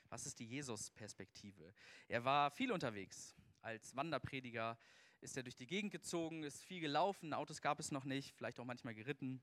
Was 0.09 0.25
ist 0.25 0.39
die 0.39 0.45
Jesus-Perspektive? 0.45 1.73
Er 2.07 2.25
war 2.25 2.51
viel 2.51 2.71
unterwegs. 2.71 3.35
Als 3.61 3.95
Wanderprediger 3.95 4.77
ist 5.21 5.37
er 5.37 5.43
durch 5.43 5.55
die 5.55 5.67
Gegend 5.67 5.91
gezogen, 5.91 6.43
ist 6.43 6.63
viel 6.63 6.81
gelaufen, 6.81 7.33
Autos 7.33 7.61
gab 7.61 7.79
es 7.79 7.91
noch 7.91 8.05
nicht, 8.05 8.35
vielleicht 8.35 8.59
auch 8.59 8.65
manchmal 8.65 8.95
geritten. 8.95 9.41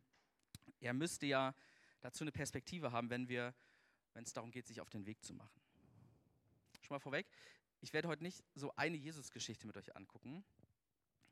Er 0.80 0.92
müsste 0.92 1.26
ja 1.26 1.54
dazu 2.00 2.24
eine 2.24 2.32
Perspektive 2.32 2.92
haben, 2.92 3.10
wenn 3.10 3.54
es 4.14 4.32
darum 4.32 4.50
geht, 4.50 4.66
sich 4.66 4.80
auf 4.80 4.90
den 4.90 5.06
Weg 5.06 5.24
zu 5.24 5.34
machen. 5.34 5.60
Schon 6.82 6.94
mal 6.94 7.00
vorweg, 7.00 7.26
ich 7.80 7.92
werde 7.92 8.08
heute 8.08 8.22
nicht 8.22 8.42
so 8.54 8.72
eine 8.76 8.96
Jesus-Geschichte 8.96 9.66
mit 9.66 9.76
euch 9.76 9.94
angucken. 9.96 10.44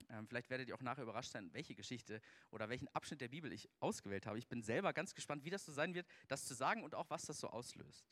Ähm, 0.08 0.26
vielleicht 0.26 0.50
werdet 0.50 0.68
ihr 0.68 0.74
auch 0.74 0.82
nachher 0.82 1.02
überrascht 1.02 1.32
sein, 1.32 1.52
welche 1.52 1.74
Geschichte 1.74 2.20
oder 2.50 2.68
welchen 2.68 2.88
Abschnitt 2.88 3.20
der 3.20 3.28
Bibel 3.28 3.52
ich 3.52 3.68
ausgewählt 3.80 4.26
habe. 4.26 4.38
Ich 4.38 4.46
bin 4.46 4.62
selber 4.62 4.92
ganz 4.92 5.14
gespannt, 5.14 5.44
wie 5.44 5.50
das 5.50 5.64
so 5.64 5.72
sein 5.72 5.94
wird, 5.94 6.06
das 6.28 6.44
zu 6.44 6.54
sagen 6.54 6.84
und 6.84 6.94
auch, 6.94 7.10
was 7.10 7.22
das 7.22 7.40
so 7.40 7.48
auslöst. 7.48 8.06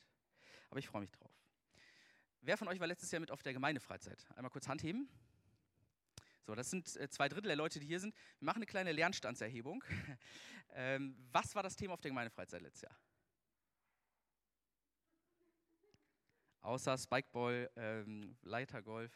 Aber 0.70 0.80
ich 0.80 0.88
freue 0.88 1.02
mich 1.02 1.12
drauf. 1.12 1.30
Wer 2.40 2.58
von 2.58 2.68
euch 2.68 2.80
war 2.80 2.86
letztes 2.86 3.10
Jahr 3.10 3.20
mit 3.20 3.30
auf 3.30 3.42
der 3.42 3.52
Gemeindefreizeit? 3.52 4.26
Einmal 4.34 4.50
kurz 4.50 4.68
Hand 4.68 4.82
heben. 4.82 5.08
So, 6.42 6.54
das 6.54 6.68
sind 6.68 6.94
äh, 6.96 7.08
zwei 7.08 7.28
Drittel 7.28 7.48
der 7.48 7.56
Leute, 7.56 7.80
die 7.80 7.86
hier 7.86 8.00
sind. 8.00 8.14
Wir 8.38 8.46
machen 8.46 8.58
eine 8.58 8.66
kleine 8.66 8.92
Lernstandserhebung. 8.92 9.82
ähm, 10.74 11.16
was 11.32 11.54
war 11.54 11.62
das 11.62 11.76
Thema 11.76 11.94
auf 11.94 12.02
der 12.02 12.10
Gemeindefreizeit 12.10 12.60
letztes 12.60 12.82
Jahr? 12.82 12.98
Außer 16.64 16.96
Spikeball, 16.96 17.70
ähm, 17.76 18.38
Leitergolf. 18.40 19.12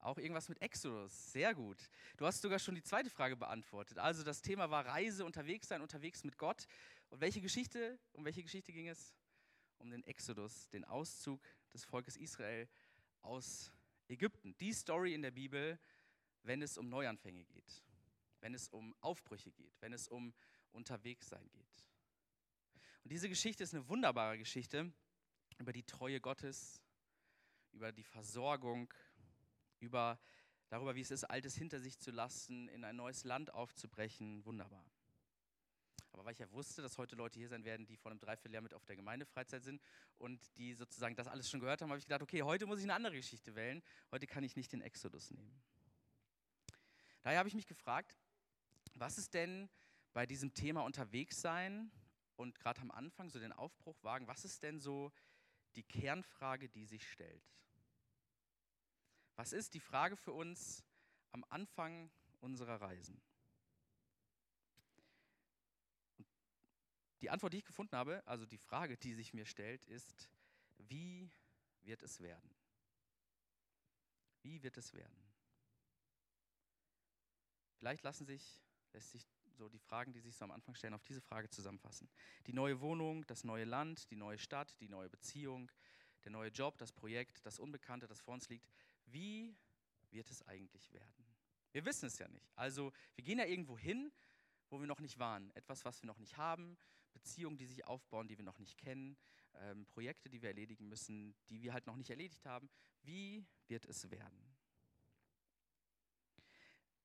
Auch 0.00 0.18
irgendwas 0.18 0.50
mit 0.50 0.60
Exodus. 0.60 1.32
Sehr 1.32 1.54
gut. 1.54 1.88
Du 2.18 2.26
hast 2.26 2.42
sogar 2.42 2.58
schon 2.58 2.74
die 2.74 2.82
zweite 2.82 3.08
Frage 3.08 3.36
beantwortet. 3.36 3.96
Also 3.96 4.22
das 4.22 4.42
Thema 4.42 4.68
war 4.68 4.84
Reise, 4.84 5.24
unterwegs 5.24 5.68
sein, 5.68 5.80
unterwegs 5.80 6.24
mit 6.24 6.36
Gott. 6.36 6.66
Und 7.08 7.22
welche 7.22 7.40
Geschichte, 7.40 7.98
um 8.12 8.26
welche 8.26 8.42
Geschichte 8.42 8.70
ging 8.70 8.86
es? 8.86 9.14
Um 9.78 9.88
den 9.88 10.04
Exodus, 10.04 10.68
den 10.68 10.84
Auszug 10.84 11.42
des 11.72 11.86
Volkes 11.86 12.18
Israel 12.18 12.68
aus 13.22 13.72
Ägypten. 14.06 14.54
Die 14.58 14.74
Story 14.74 15.14
in 15.14 15.22
der 15.22 15.30
Bibel, 15.30 15.78
wenn 16.42 16.60
es 16.60 16.76
um 16.76 16.90
Neuanfänge 16.90 17.46
geht, 17.46 17.82
wenn 18.40 18.52
es 18.52 18.68
um 18.68 18.94
Aufbrüche 19.00 19.52
geht, 19.52 19.80
wenn 19.80 19.94
es 19.94 20.06
um 20.06 20.34
Unterwegssein 20.72 21.48
geht. 21.48 21.86
Und 23.04 23.10
diese 23.10 23.30
Geschichte 23.30 23.64
ist 23.64 23.72
eine 23.72 23.88
wunderbare 23.88 24.36
Geschichte 24.36 24.92
über 25.58 25.72
die 25.72 25.84
Treue 25.84 26.20
Gottes, 26.20 26.80
über 27.72 27.92
die 27.92 28.04
Versorgung, 28.04 28.92
über 29.80 30.18
darüber, 30.68 30.94
wie 30.94 31.00
es 31.00 31.10
ist, 31.10 31.24
Altes 31.24 31.56
hinter 31.56 31.80
sich 31.80 31.98
zu 31.98 32.10
lassen, 32.10 32.68
in 32.68 32.84
ein 32.84 32.96
neues 32.96 33.24
Land 33.24 33.52
aufzubrechen. 33.54 34.44
Wunderbar. 34.44 34.84
Aber 36.12 36.24
weil 36.24 36.32
ich 36.32 36.38
ja 36.38 36.50
wusste, 36.50 36.80
dass 36.80 36.96
heute 36.96 37.14
Leute 37.14 37.38
hier 37.38 37.48
sein 37.48 37.64
werden, 37.64 37.86
die 37.86 37.96
vor 37.96 38.10
einem 38.10 38.18
Dreivierteljahr 38.20 38.62
mit 38.62 38.72
auf 38.72 38.86
der 38.86 38.96
Gemeindefreizeit 38.96 39.62
sind 39.62 39.82
und 40.16 40.40
die 40.56 40.72
sozusagen 40.72 41.14
das 41.14 41.28
alles 41.28 41.50
schon 41.50 41.60
gehört 41.60 41.82
haben, 41.82 41.90
habe 41.90 41.98
ich 41.98 42.06
gedacht, 42.06 42.22
okay, 42.22 42.42
heute 42.42 42.66
muss 42.66 42.78
ich 42.78 42.84
eine 42.84 42.94
andere 42.94 43.16
Geschichte 43.16 43.54
wählen. 43.54 43.82
Heute 44.10 44.26
kann 44.26 44.42
ich 44.42 44.56
nicht 44.56 44.72
den 44.72 44.80
Exodus 44.80 45.30
nehmen. 45.30 45.62
Daher 47.22 47.38
habe 47.38 47.48
ich 47.48 47.54
mich 47.54 47.66
gefragt, 47.66 48.16
was 48.94 49.18
ist 49.18 49.34
denn 49.34 49.68
bei 50.14 50.24
diesem 50.24 50.54
Thema 50.54 50.84
unterwegs 50.84 51.42
sein 51.42 51.90
und 52.36 52.58
gerade 52.58 52.80
am 52.80 52.90
Anfang 52.90 53.28
so 53.28 53.38
den 53.38 53.52
Aufbruch 53.52 54.02
wagen, 54.02 54.26
was 54.26 54.46
ist 54.46 54.62
denn 54.62 54.80
so 54.80 55.12
die 55.76 55.84
Kernfrage, 55.84 56.68
die 56.68 56.86
sich 56.86 57.08
stellt. 57.08 57.44
Was 59.36 59.52
ist 59.52 59.74
die 59.74 59.80
Frage 59.80 60.16
für 60.16 60.32
uns 60.32 60.84
am 61.32 61.44
Anfang 61.48 62.10
unserer 62.40 62.80
Reisen? 62.80 63.20
die 67.26 67.30
Antwort, 67.30 67.52
die 67.52 67.58
ich 67.58 67.64
gefunden 67.64 67.96
habe, 67.96 68.24
also 68.26 68.46
die 68.46 68.58
Frage, 68.58 68.96
die 68.96 69.12
sich 69.12 69.34
mir 69.34 69.46
stellt, 69.46 69.84
ist, 69.86 70.30
wie 70.78 71.30
wird 71.82 72.02
es 72.02 72.20
werden? 72.20 72.54
Wie 74.42 74.62
wird 74.62 74.76
es 74.76 74.92
werden? 74.92 75.26
Vielleicht 77.78 78.04
lassen 78.04 78.26
sich, 78.26 78.62
lässt 78.92 79.10
sich 79.10 79.26
so 79.56 79.68
die 79.68 79.78
Fragen, 79.78 80.12
die 80.12 80.20
sich 80.20 80.36
so 80.36 80.44
am 80.44 80.50
Anfang 80.50 80.74
stellen, 80.74 80.94
auf 80.94 81.02
diese 81.02 81.20
Frage 81.20 81.48
zusammenfassen. 81.48 82.08
Die 82.46 82.52
neue 82.52 82.80
Wohnung, 82.80 83.26
das 83.26 83.44
neue 83.44 83.64
Land, 83.64 84.10
die 84.10 84.16
neue 84.16 84.38
Stadt, 84.38 84.78
die 84.80 84.88
neue 84.88 85.08
Beziehung, 85.08 85.70
der 86.24 86.32
neue 86.32 86.50
Job, 86.50 86.78
das 86.78 86.92
Projekt, 86.92 87.44
das 87.46 87.58
Unbekannte, 87.58 88.06
das 88.06 88.20
vor 88.20 88.34
uns 88.34 88.48
liegt. 88.48 88.68
Wie 89.06 89.56
wird 90.10 90.30
es 90.30 90.42
eigentlich 90.46 90.92
werden? 90.92 91.26
Wir 91.72 91.84
wissen 91.84 92.06
es 92.06 92.18
ja 92.18 92.28
nicht. 92.28 92.50
Also 92.56 92.92
wir 93.14 93.24
gehen 93.24 93.38
ja 93.38 93.44
irgendwo 93.44 93.78
hin, 93.78 94.12
wo 94.70 94.80
wir 94.80 94.86
noch 94.86 95.00
nicht 95.00 95.18
waren. 95.18 95.50
Etwas, 95.54 95.84
was 95.84 96.02
wir 96.02 96.06
noch 96.06 96.18
nicht 96.18 96.36
haben, 96.36 96.76
Beziehungen, 97.12 97.56
die 97.56 97.66
sich 97.66 97.86
aufbauen, 97.86 98.28
die 98.28 98.36
wir 98.36 98.44
noch 98.44 98.58
nicht 98.58 98.76
kennen, 98.76 99.16
ähm, 99.54 99.86
Projekte, 99.86 100.28
die 100.28 100.42
wir 100.42 100.50
erledigen 100.50 100.88
müssen, 100.88 101.34
die 101.48 101.62
wir 101.62 101.72
halt 101.72 101.86
noch 101.86 101.96
nicht 101.96 102.10
erledigt 102.10 102.44
haben. 102.46 102.68
Wie 103.02 103.46
wird 103.68 103.84
es 103.86 104.10
werden? 104.10 104.55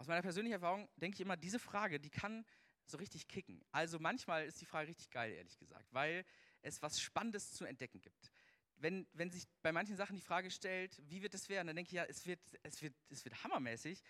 Aus 0.01 0.08
meiner 0.08 0.24
persönlichen 0.24 0.53
Erfahrung 0.53 0.89
denke 0.96 1.13
ich 1.13 1.22
immer, 1.22 1.38
diese 1.38 1.60
Frage, 1.60 2.00
die 2.00 2.10
kann 2.10 2.43
so 2.88 2.98
richtig 2.98 3.27
kicken. 3.27 3.63
Also 3.72 4.00
manchmal 4.00 4.48
ist 4.48 4.60
die 4.60 4.65
Frage 4.65 4.88
richtig 4.88 5.12
geil, 5.12 5.31
ehrlich 5.31 5.60
gesagt, 5.60 5.93
weil 5.93 6.25
es 6.63 6.81
was 6.81 7.00
Spannendes 7.00 7.53
zu 7.53 7.65
entdecken 7.65 8.01
gibt. 8.01 8.31
Wenn, 8.77 9.08
wenn 9.13 9.29
sich 9.29 9.46
bei 9.62 9.72
manchen 9.72 9.96
Sachen 9.96 10.15
die 10.15 10.24
Frage 10.24 10.50
stellt, 10.50 11.00
wie 11.08 11.22
wird 11.22 11.36
es 11.36 11.50
werden, 11.50 11.67
dann 11.67 11.75
denke 11.75 11.89
ich 11.89 11.93
ja, 11.93 12.05
es 12.05 12.25
wird, 12.25 12.39
es 12.63 12.81
wird, 12.81 12.96
es 13.10 13.24
wird 13.25 13.43
hammermäßig. 13.43 14.01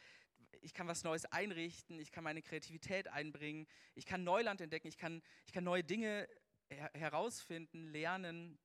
Ich 0.61 0.73
kann 0.73 0.87
was 0.87 1.03
Neues 1.03 1.25
einrichten, 1.25 1.99
ich 1.99 2.13
kann 2.13 2.23
meine 2.23 2.41
Kreativität 2.41 3.09
einbringen, 3.09 3.67
ich 3.93 4.05
kann 4.05 4.23
Neuland 4.23 4.61
entdecken, 4.61 4.87
ich 4.87 4.97
kann, 4.97 5.21
ich 5.45 5.51
kann 5.51 5.65
neue 5.65 5.83
Dinge 5.83 6.25
her 6.69 6.89
herausfinden, 6.93 7.89
lernen, 7.89 8.57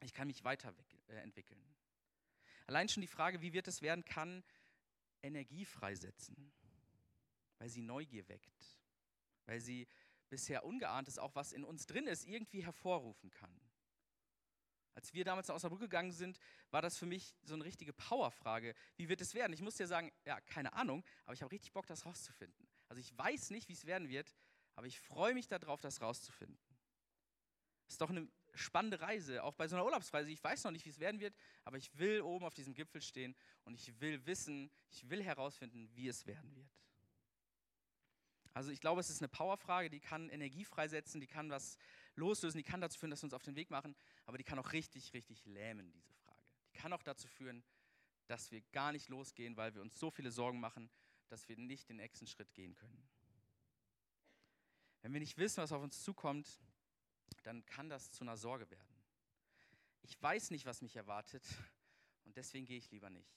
ich 0.00 0.14
kann 0.14 0.28
mich 0.28 0.44
weiterentwickeln. 0.44 1.60
Allein 2.68 2.88
schon 2.88 3.00
die 3.00 3.08
Frage, 3.08 3.40
wie 3.40 3.52
wird 3.52 3.66
es 3.66 3.82
werden, 3.82 4.04
kann 4.04 4.44
Energie 5.22 5.64
freisetzen 5.64 6.52
weil 7.58 7.68
sie 7.68 7.82
Neugier 7.82 8.28
weckt, 8.28 8.78
weil 9.46 9.60
sie 9.60 9.86
bisher 10.28 10.64
Ungeahntes, 10.64 11.18
auch 11.18 11.34
was 11.34 11.52
in 11.52 11.64
uns 11.64 11.86
drin 11.86 12.06
ist, 12.06 12.26
irgendwie 12.26 12.64
hervorrufen 12.64 13.30
kann. 13.30 13.60
Als 14.94 15.14
wir 15.14 15.24
damals 15.24 15.46
nach 15.46 15.54
Osnabrück 15.54 15.80
gegangen 15.80 16.10
sind, 16.10 16.40
war 16.70 16.82
das 16.82 16.98
für 16.98 17.06
mich 17.06 17.36
so 17.42 17.54
eine 17.54 17.64
richtige 17.64 17.92
Powerfrage. 17.92 18.74
Wie 18.96 19.08
wird 19.08 19.20
es 19.20 19.32
werden? 19.32 19.52
Ich 19.52 19.62
muss 19.62 19.76
dir 19.76 19.86
sagen, 19.86 20.10
ja, 20.24 20.40
keine 20.40 20.72
Ahnung, 20.72 21.04
aber 21.24 21.34
ich 21.34 21.42
habe 21.42 21.52
richtig 21.52 21.72
Bock, 21.72 21.86
das 21.86 22.04
rauszufinden. 22.04 22.68
Also 22.88 23.00
ich 23.00 23.16
weiß 23.16 23.50
nicht, 23.50 23.68
wie 23.68 23.74
es 23.74 23.84
werden 23.86 24.08
wird, 24.08 24.34
aber 24.74 24.86
ich 24.86 24.98
freue 24.98 25.34
mich 25.34 25.46
darauf, 25.46 25.80
das 25.80 26.00
rauszufinden. 26.00 26.58
Ist 27.86 28.00
doch 28.00 28.10
eine 28.10 28.28
spannende 28.54 29.00
Reise, 29.00 29.44
auch 29.44 29.54
bei 29.54 29.68
so 29.68 29.76
einer 29.76 29.84
Urlaubsreise. 29.84 30.30
Ich 30.30 30.42
weiß 30.42 30.64
noch 30.64 30.72
nicht, 30.72 30.84
wie 30.84 30.90
es 30.90 30.98
werden 30.98 31.20
wird, 31.20 31.36
aber 31.64 31.78
ich 31.78 31.96
will 31.96 32.20
oben 32.22 32.44
auf 32.44 32.54
diesem 32.54 32.74
Gipfel 32.74 33.00
stehen 33.00 33.36
und 33.64 33.74
ich 33.74 34.00
will 34.00 34.26
wissen, 34.26 34.70
ich 34.90 35.08
will 35.08 35.22
herausfinden, 35.22 35.88
wie 35.94 36.08
es 36.08 36.26
werden 36.26 36.54
wird. 36.56 36.70
Also 38.54 38.70
ich 38.70 38.80
glaube, 38.80 39.00
es 39.00 39.10
ist 39.10 39.20
eine 39.20 39.28
Powerfrage, 39.28 39.90
die 39.90 40.00
kann 40.00 40.28
Energie 40.30 40.64
freisetzen, 40.64 41.20
die 41.20 41.26
kann 41.26 41.50
was 41.50 41.78
loslösen, 42.16 42.58
die 42.58 42.64
kann 42.64 42.80
dazu 42.80 42.98
führen, 42.98 43.10
dass 43.10 43.22
wir 43.22 43.26
uns 43.26 43.34
auf 43.34 43.42
den 43.42 43.56
Weg 43.56 43.70
machen, 43.70 43.94
aber 44.26 44.38
die 44.38 44.44
kann 44.44 44.58
auch 44.58 44.72
richtig, 44.72 45.12
richtig 45.14 45.44
lähmen, 45.46 45.92
diese 45.92 46.12
Frage. 46.14 46.42
Die 46.72 46.78
kann 46.78 46.92
auch 46.92 47.02
dazu 47.02 47.28
führen, 47.28 47.62
dass 48.26 48.50
wir 48.50 48.60
gar 48.72 48.92
nicht 48.92 49.08
losgehen, 49.08 49.56
weil 49.56 49.74
wir 49.74 49.82
uns 49.82 49.98
so 49.98 50.10
viele 50.10 50.30
Sorgen 50.30 50.60
machen, 50.60 50.90
dass 51.28 51.48
wir 51.48 51.56
nicht 51.56 51.88
den 51.88 51.96
nächsten 51.96 52.26
Schritt 52.26 52.52
gehen 52.54 52.74
können. 52.74 53.08
Wenn 55.02 55.12
wir 55.12 55.20
nicht 55.20 55.38
wissen, 55.38 55.62
was 55.62 55.72
auf 55.72 55.82
uns 55.82 56.02
zukommt, 56.02 56.60
dann 57.44 57.64
kann 57.66 57.88
das 57.88 58.10
zu 58.10 58.24
einer 58.24 58.36
Sorge 58.36 58.70
werden. 58.70 59.02
Ich 60.02 60.20
weiß 60.20 60.50
nicht, 60.50 60.66
was 60.66 60.82
mich 60.82 60.96
erwartet 60.96 61.44
und 62.24 62.36
deswegen 62.36 62.66
gehe 62.66 62.78
ich 62.78 62.90
lieber 62.90 63.10
nicht. 63.10 63.30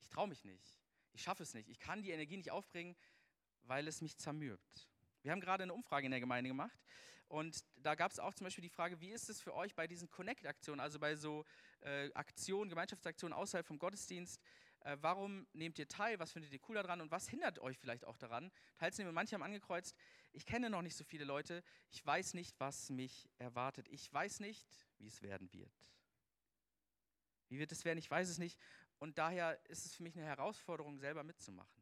Ich 0.00 0.08
traue 0.08 0.28
mich 0.28 0.44
nicht. 0.44 0.80
Ich 1.12 1.22
schaffe 1.22 1.42
es 1.42 1.54
nicht. 1.54 1.68
Ich 1.68 1.78
kann 1.78 2.02
die 2.02 2.10
Energie 2.10 2.36
nicht 2.36 2.50
aufbringen, 2.50 2.96
weil 3.62 3.88
es 3.88 4.00
mich 4.00 4.16
zermürbt. 4.16 4.88
Wir 5.22 5.32
haben 5.32 5.40
gerade 5.40 5.62
eine 5.62 5.74
Umfrage 5.74 6.06
in 6.06 6.10
der 6.10 6.20
Gemeinde 6.20 6.48
gemacht 6.48 6.78
und 7.28 7.64
da 7.76 7.94
gab 7.94 8.12
es 8.12 8.18
auch 8.18 8.34
zum 8.34 8.44
Beispiel 8.44 8.62
die 8.62 8.68
Frage, 8.68 9.00
wie 9.00 9.10
ist 9.10 9.30
es 9.30 9.40
für 9.40 9.54
euch 9.54 9.74
bei 9.74 9.86
diesen 9.86 10.10
Connect-Aktionen, 10.10 10.80
also 10.80 10.98
bei 10.98 11.16
so 11.16 11.44
äh, 11.80 12.12
Aktionen, 12.12 12.68
Gemeinschaftsaktionen 12.68 13.32
außerhalb 13.32 13.66
vom 13.66 13.78
Gottesdienst? 13.78 14.40
Äh, 14.80 14.98
warum 15.00 15.46
nehmt 15.52 15.78
ihr 15.78 15.88
teil? 15.88 16.18
Was 16.18 16.32
findet 16.32 16.52
ihr 16.52 16.60
cool 16.68 16.74
daran 16.74 17.00
und 17.00 17.10
was 17.10 17.28
hindert 17.28 17.58
euch 17.60 17.78
vielleicht 17.78 18.04
auch 18.04 18.16
daran? 18.18 18.50
Teilsnehmer, 18.76 19.12
manche 19.12 19.34
haben 19.34 19.42
angekreuzt, 19.42 19.96
ich 20.32 20.44
kenne 20.44 20.68
noch 20.68 20.82
nicht 20.82 20.96
so 20.96 21.04
viele 21.04 21.24
Leute, 21.24 21.62
ich 21.90 22.04
weiß 22.04 22.34
nicht, 22.34 22.58
was 22.58 22.90
mich 22.90 23.30
erwartet, 23.38 23.88
ich 23.88 24.12
weiß 24.12 24.40
nicht, 24.40 24.66
wie 24.98 25.06
es 25.06 25.22
werden 25.22 25.50
wird. 25.52 25.72
Wie 27.48 27.58
wird 27.58 27.72
es 27.72 27.84
werden? 27.84 27.98
Ich 27.98 28.10
weiß 28.10 28.28
es 28.28 28.38
nicht. 28.38 28.58
Und 28.98 29.18
daher 29.18 29.58
ist 29.70 29.86
es 29.86 29.94
für 29.94 30.02
mich 30.02 30.16
eine 30.16 30.26
Herausforderung, 30.26 30.98
selber 30.98 31.22
mitzumachen. 31.22 31.81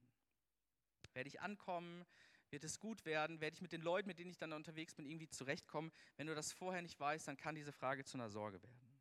Werde 1.14 1.28
ich 1.28 1.40
ankommen? 1.40 2.04
Wird 2.50 2.64
es 2.64 2.80
gut 2.80 3.04
werden? 3.04 3.40
Werde 3.40 3.54
ich 3.54 3.62
mit 3.62 3.72
den 3.72 3.82
Leuten, 3.82 4.08
mit 4.08 4.18
denen 4.18 4.30
ich 4.30 4.38
dann 4.38 4.52
unterwegs 4.52 4.94
bin, 4.94 5.06
irgendwie 5.06 5.28
zurechtkommen? 5.28 5.92
Wenn 6.16 6.26
du 6.26 6.34
das 6.34 6.52
vorher 6.52 6.82
nicht 6.82 6.98
weißt, 6.98 7.28
dann 7.28 7.36
kann 7.36 7.54
diese 7.54 7.72
Frage 7.72 8.04
zu 8.04 8.16
einer 8.16 8.28
Sorge 8.28 8.62
werden. 8.62 9.00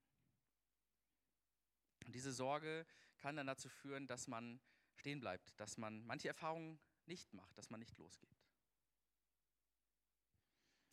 Und 2.05 2.13
diese 2.13 2.31
Sorge 2.31 2.85
kann 3.17 3.35
dann 3.35 3.47
dazu 3.47 3.69
führen, 3.69 4.07
dass 4.07 4.27
man 4.27 4.59
stehen 4.95 5.19
bleibt, 5.19 5.59
dass 5.59 5.77
man 5.77 6.03
manche 6.05 6.27
Erfahrungen 6.27 6.79
nicht 7.05 7.33
macht, 7.33 7.57
dass 7.57 7.69
man 7.69 7.79
nicht 7.79 7.97
losgeht. 7.97 8.35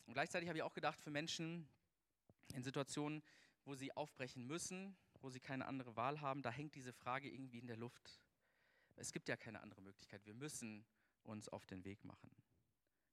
Und 0.05 0.13
gleichzeitig 0.13 0.47
habe 0.47 0.57
ich 0.57 0.63
auch 0.63 0.73
gedacht, 0.73 1.01
für 1.01 1.11
Menschen 1.11 1.69
in 2.53 2.63
Situationen, 2.63 3.21
wo 3.65 3.75
sie 3.75 3.95
aufbrechen 3.95 4.47
müssen, 4.47 4.97
wo 5.21 5.29
sie 5.29 5.39
keine 5.39 5.65
andere 5.65 5.95
Wahl 5.95 6.21
haben, 6.21 6.41
da 6.41 6.49
hängt 6.49 6.75
diese 6.75 6.93
Frage 6.93 7.29
irgendwie 7.29 7.59
in 7.59 7.67
der 7.67 7.77
Luft. 7.77 8.21
Es 8.95 9.11
gibt 9.11 9.27
ja 9.27 9.35
keine 9.35 9.61
andere 9.61 9.81
Möglichkeit. 9.81 10.25
Wir 10.25 10.33
müssen 10.33 10.85
uns 11.27 11.49
auf 11.49 11.65
den 11.65 11.83
Weg 11.83 12.03
machen. 12.03 12.31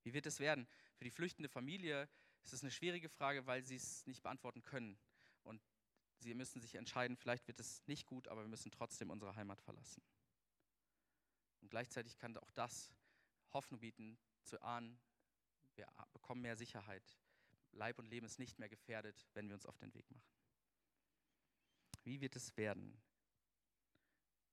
Wie 0.02 0.12
wird 0.12 0.26
es 0.26 0.40
werden? 0.40 0.66
Für 0.96 1.04
die 1.04 1.10
flüchtende 1.10 1.48
Familie 1.48 2.08
ist 2.42 2.52
es 2.52 2.62
eine 2.62 2.70
schwierige 2.70 3.08
Frage, 3.08 3.46
weil 3.46 3.64
sie 3.64 3.76
es 3.76 4.06
nicht 4.06 4.22
beantworten 4.22 4.62
können. 4.62 4.98
Und 5.42 5.62
sie 6.18 6.34
müssen 6.34 6.60
sich 6.60 6.74
entscheiden, 6.74 7.16
vielleicht 7.16 7.46
wird 7.46 7.60
es 7.60 7.86
nicht 7.86 8.06
gut, 8.06 8.28
aber 8.28 8.42
wir 8.42 8.48
müssen 8.48 8.70
trotzdem 8.70 9.10
unsere 9.10 9.34
Heimat 9.34 9.60
verlassen. 9.60 10.02
Und 11.60 11.70
gleichzeitig 11.70 12.18
kann 12.18 12.36
auch 12.36 12.50
das 12.52 12.92
Hoffnung 13.52 13.80
bieten, 13.80 14.18
zu 14.42 14.60
ahnen, 14.60 15.00
wir 15.76 15.88
bekommen 16.12 16.42
mehr 16.42 16.56
Sicherheit. 16.56 17.18
Leib 17.72 17.98
und 17.98 18.06
Leben 18.06 18.26
ist 18.26 18.38
nicht 18.38 18.58
mehr 18.58 18.68
gefährdet, 18.68 19.26
wenn 19.32 19.48
wir 19.48 19.54
uns 19.54 19.66
auf 19.66 19.78
den 19.78 19.92
Weg 19.94 20.08
machen. 20.10 20.30
Wie 22.02 22.20
wird 22.20 22.36
es 22.36 22.56
werden? 22.56 23.00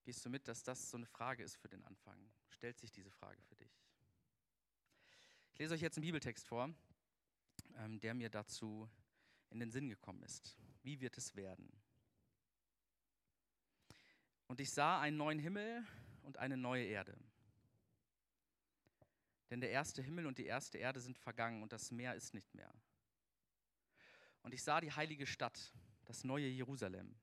Gehst 0.03 0.25
du 0.25 0.29
mit, 0.29 0.47
dass 0.47 0.63
das 0.63 0.89
so 0.89 0.97
eine 0.97 1.05
Frage 1.05 1.43
ist 1.43 1.57
für 1.57 1.69
den 1.69 1.83
Anfang? 1.83 2.17
Stellt 2.49 2.79
sich 2.79 2.91
diese 2.91 3.11
Frage 3.11 3.39
für 3.43 3.55
dich? 3.55 3.71
Ich 5.53 5.59
lese 5.59 5.75
euch 5.75 5.81
jetzt 5.81 5.97
einen 5.97 6.05
Bibeltext 6.05 6.47
vor, 6.47 6.73
ähm, 7.75 7.99
der 7.99 8.15
mir 8.15 8.29
dazu 8.29 8.89
in 9.51 9.59
den 9.59 9.69
Sinn 9.69 9.89
gekommen 9.89 10.23
ist. 10.23 10.57
Wie 10.81 10.99
wird 11.01 11.17
es 11.17 11.35
werden? 11.35 11.71
Und 14.47 14.59
ich 14.59 14.71
sah 14.71 14.99
einen 14.99 15.17
neuen 15.17 15.37
Himmel 15.37 15.85
und 16.23 16.37
eine 16.37 16.57
neue 16.57 16.85
Erde. 16.85 17.15
Denn 19.51 19.61
der 19.61 19.69
erste 19.69 20.01
Himmel 20.01 20.25
und 20.25 20.39
die 20.39 20.45
erste 20.45 20.79
Erde 20.79 20.99
sind 20.99 21.17
vergangen 21.17 21.61
und 21.61 21.73
das 21.73 21.91
Meer 21.91 22.15
ist 22.15 22.33
nicht 22.33 22.55
mehr. 22.55 22.73
Und 24.41 24.53
ich 24.53 24.63
sah 24.63 24.81
die 24.81 24.91
heilige 24.91 25.27
Stadt, 25.27 25.73
das 26.05 26.23
neue 26.23 26.47
Jerusalem, 26.47 27.15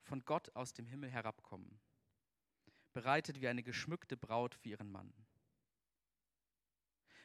von 0.00 0.24
Gott 0.24 0.54
aus 0.56 0.72
dem 0.72 0.86
Himmel 0.86 1.10
herabkommen 1.10 1.78
bereitet 2.92 3.40
wie 3.40 3.48
eine 3.48 3.62
geschmückte 3.62 4.16
Braut 4.16 4.54
für 4.54 4.70
ihren 4.70 4.90
Mann. 4.90 5.12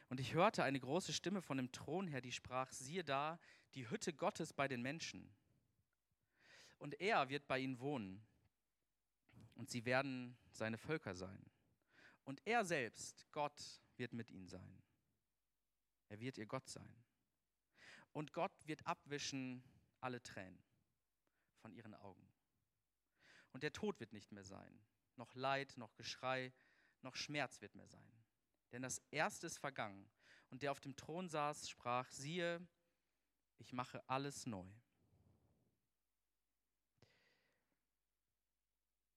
Und 0.08 0.20
ich 0.20 0.34
hörte 0.34 0.62
eine 0.62 0.78
große 0.78 1.12
Stimme 1.12 1.42
von 1.42 1.56
dem 1.56 1.72
Thron 1.72 2.06
her, 2.06 2.20
die 2.20 2.32
sprach, 2.32 2.70
siehe 2.70 3.04
da, 3.04 3.38
die 3.74 3.88
Hütte 3.88 4.12
Gottes 4.12 4.52
bei 4.52 4.68
den 4.68 4.82
Menschen. 4.82 5.34
Und 6.78 7.00
er 7.00 7.28
wird 7.28 7.46
bei 7.46 7.58
ihnen 7.58 7.80
wohnen. 7.80 8.24
Und 9.54 9.70
sie 9.70 9.84
werden 9.84 10.36
seine 10.52 10.78
Völker 10.78 11.14
sein. 11.14 11.44
Und 12.24 12.40
er 12.46 12.64
selbst, 12.64 13.26
Gott, 13.32 13.80
wird 13.96 14.12
mit 14.12 14.30
ihnen 14.30 14.48
sein. 14.48 14.82
Er 16.08 16.20
wird 16.20 16.38
ihr 16.38 16.46
Gott 16.46 16.68
sein. 16.68 17.02
Und 18.12 18.32
Gott 18.32 18.52
wird 18.66 18.86
abwischen 18.86 19.64
alle 20.00 20.22
Tränen 20.22 20.62
von 21.56 21.72
ihren 21.72 21.94
Augen. 21.94 22.28
Und 23.52 23.62
der 23.62 23.72
Tod 23.72 23.98
wird 24.00 24.12
nicht 24.12 24.30
mehr 24.32 24.44
sein 24.44 24.84
noch 25.16 25.34
Leid, 25.34 25.76
noch 25.76 25.94
Geschrei, 25.94 26.52
noch 27.02 27.16
Schmerz 27.16 27.60
wird 27.60 27.74
mehr 27.74 27.88
sein. 27.88 28.10
Denn 28.72 28.82
das 28.82 29.00
Erste 29.10 29.46
ist 29.46 29.58
vergangen. 29.58 30.10
Und 30.50 30.62
der 30.62 30.72
auf 30.72 30.80
dem 30.80 30.96
Thron 30.96 31.28
saß, 31.28 31.68
sprach, 31.68 32.10
siehe, 32.10 32.66
ich 33.58 33.72
mache 33.72 34.02
alles 34.08 34.46
neu. 34.46 34.68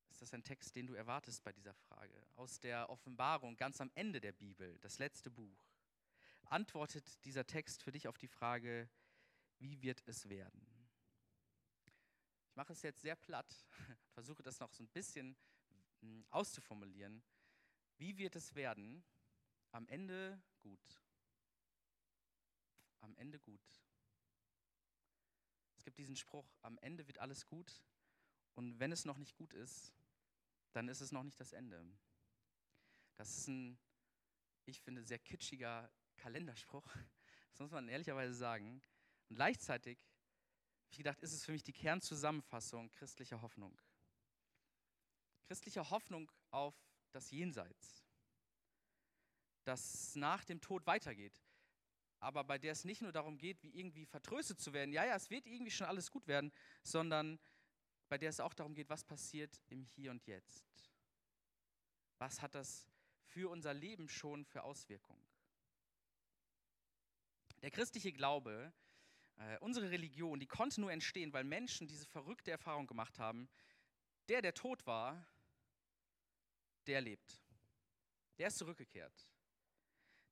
Ist 0.10 0.22
das 0.22 0.34
ein 0.34 0.44
Text, 0.44 0.76
den 0.76 0.88
du 0.88 0.96
erwartest 0.96 1.44
bei 1.44 1.52
dieser 1.52 1.76
Frage? 1.76 2.26
Aus 2.36 2.60
der 2.60 2.90
Offenbarung, 2.90 3.56
ganz 3.56 3.80
am 3.82 3.92
Ende 3.94 4.20
der 4.20 4.32
Bibel, 4.32 4.78
das 4.80 4.98
letzte 4.98 5.30
Buch. 5.30 5.72
antwortet 6.46 7.24
dieser 7.26 7.46
Text 7.46 7.84
für 7.84 7.92
dich 7.92 8.08
auf 8.08 8.18
die 8.18 8.28
Frage, 8.28 8.90
wie 9.60 9.82
wird 9.82 10.02
es 10.08 10.28
werden? 10.30 10.90
Ich 12.46 12.56
mache 12.56 12.74
es 12.74 12.82
jetzt 12.82 13.02
sehr 13.02 13.16
platt, 13.16 13.68
versuche 14.14 14.42
das 14.42 14.60
noch 14.60 14.74
so 14.74 14.84
ein 14.84 14.88
bisschen 14.88 15.38
auszuformulieren. 16.30 17.24
Wie 17.98 18.18
wird 18.18 18.36
es 18.36 18.56
werden? 18.56 19.04
Am 19.72 19.88
Ende 19.88 20.42
gut. 20.60 21.02
Am 23.02 23.16
Ende 23.16 23.40
gut. 23.40 23.62
Es 25.78 25.84
gibt 25.84 25.98
diesen 25.98 26.16
Spruch, 26.16 26.48
am 26.62 26.78
Ende 26.80 27.08
wird 27.08 27.20
alles 27.20 27.46
gut 27.46 27.84
und 28.56 28.80
wenn 28.80 28.92
es 28.92 29.06
noch 29.06 29.18
nicht 29.18 29.36
gut 29.36 29.54
ist, 29.54 29.94
dann 30.74 30.90
ist 30.90 31.02
es 31.02 31.12
noch 31.12 31.24
nicht 31.24 31.40
das 31.40 31.54
Ende. 31.54 31.86
Das 33.16 33.36
ist 33.38 33.48
ein, 33.48 33.80
ich 34.66 34.82
finde, 34.82 35.04
sehr 35.04 35.20
kitschiger 35.20 35.92
Kalenderspruch. 36.18 36.86
Das 37.52 37.64
muss 37.64 37.72
man 37.72 37.90
ehrlicherweise 37.90 38.36
sagen. 38.36 38.84
Und 39.30 39.36
gleichzeitig, 39.36 39.98
ich 40.92 40.98
gedacht, 40.98 41.20
ist 41.24 41.34
es 41.34 41.44
für 41.44 41.52
mich 41.52 41.64
die 41.64 41.74
Kernzusammenfassung 41.74 42.92
christlicher 42.92 43.42
Hoffnung. 43.42 43.76
Christlicher 45.48 45.90
Hoffnung 45.90 46.32
auf 46.52 46.76
das 47.12 47.32
Jenseits, 47.32 48.04
das 49.64 50.16
nach 50.16 50.44
dem 50.44 50.62
Tod 50.62 50.86
weitergeht, 50.86 51.42
aber 52.20 52.44
bei 52.44 52.58
der 52.58 52.74
es 52.74 52.84
nicht 52.84 53.02
nur 53.02 53.12
darum 53.12 53.38
geht, 53.38 53.62
wie 53.64 53.70
irgendwie 53.70 54.06
vertröstet 54.06 54.60
zu 54.60 54.74
werden, 54.74 54.92
ja, 54.92 55.06
ja, 55.06 55.16
es 55.16 55.30
wird 55.30 55.46
irgendwie 55.48 55.72
schon 55.72 55.88
alles 55.88 56.12
gut 56.12 56.28
werden, 56.28 56.52
sondern 56.84 57.40
bei 58.10 58.18
der 58.18 58.30
es 58.30 58.40
auch 58.40 58.54
darum 58.54 58.74
geht, 58.74 58.90
was 58.90 59.04
passiert 59.04 59.62
im 59.70 59.84
Hier 59.84 60.12
und 60.12 60.26
Jetzt. 60.26 60.66
Was 62.18 62.42
hat 62.42 62.56
das 62.56 62.88
für 63.26 63.50
unser 63.50 63.74
Leben 63.74 64.10
schon 64.10 64.46
für 64.46 64.64
Auswirkungen? 64.64 65.26
Der 67.62 67.72
christliche 67.72 68.12
Glaube, 68.14 68.74
äh, 69.38 69.58
unsere 69.60 69.92
Religion, 69.92 70.40
die 70.40 70.48
konnte 70.48 70.82
nur 70.82 70.92
entstehen, 70.92 71.34
weil 71.34 71.44
Menschen 71.44 71.88
diese 71.88 72.06
verrückte 72.06 72.52
Erfahrung 72.52 72.88
gemacht 72.88 73.20
haben. 73.20 73.50
Der, 74.30 74.42
der 74.42 74.54
tot 74.54 74.86
war, 74.86 75.26
der 76.88 77.02
lebt. 77.02 77.44
Der 78.38 78.48
ist 78.48 78.58
zurückgekehrt. 78.58 79.28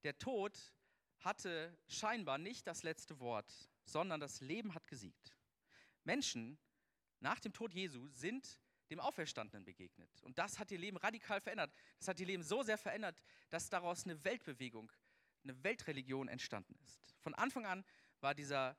Der 0.04 0.18
Tod 0.18 0.74
hatte 1.20 1.78
scheinbar 1.88 2.38
nicht 2.38 2.68
das 2.68 2.84
letzte 2.84 3.20
Wort, 3.20 3.52
sondern 3.84 4.20
das 4.20 4.42
Leben 4.42 4.74
hat 4.74 4.88
gesiegt. 4.88 5.36
Menschen 6.04 6.60
nach 7.20 7.40
dem 7.40 7.54
Tod 7.54 7.74
Jesu 7.74 8.08
sind 8.10 8.60
dem 8.92 9.00
Auferstandenen 9.00 9.66
begegnet. 9.66 10.22
Und 10.22 10.38
das 10.38 10.60
hat 10.60 10.70
ihr 10.72 10.78
Leben 10.78 10.98
radikal 10.98 11.42
verändert. 11.42 11.74
Das 11.98 12.08
hat 12.08 12.20
ihr 12.20 12.28
Leben 12.28 12.44
so 12.44 12.62
sehr 12.62 12.78
verändert, 12.78 13.20
dass 13.50 13.70
daraus 13.70 14.06
eine 14.06 14.24
Weltbewegung, 14.24 14.92
eine 15.44 15.64
Weltreligion 15.64 16.28
entstanden 16.28 16.76
ist. 16.84 17.16
Von 17.20 17.34
Anfang 17.34 17.66
an 17.66 17.84
war 18.20 18.36
dieser, 18.36 18.78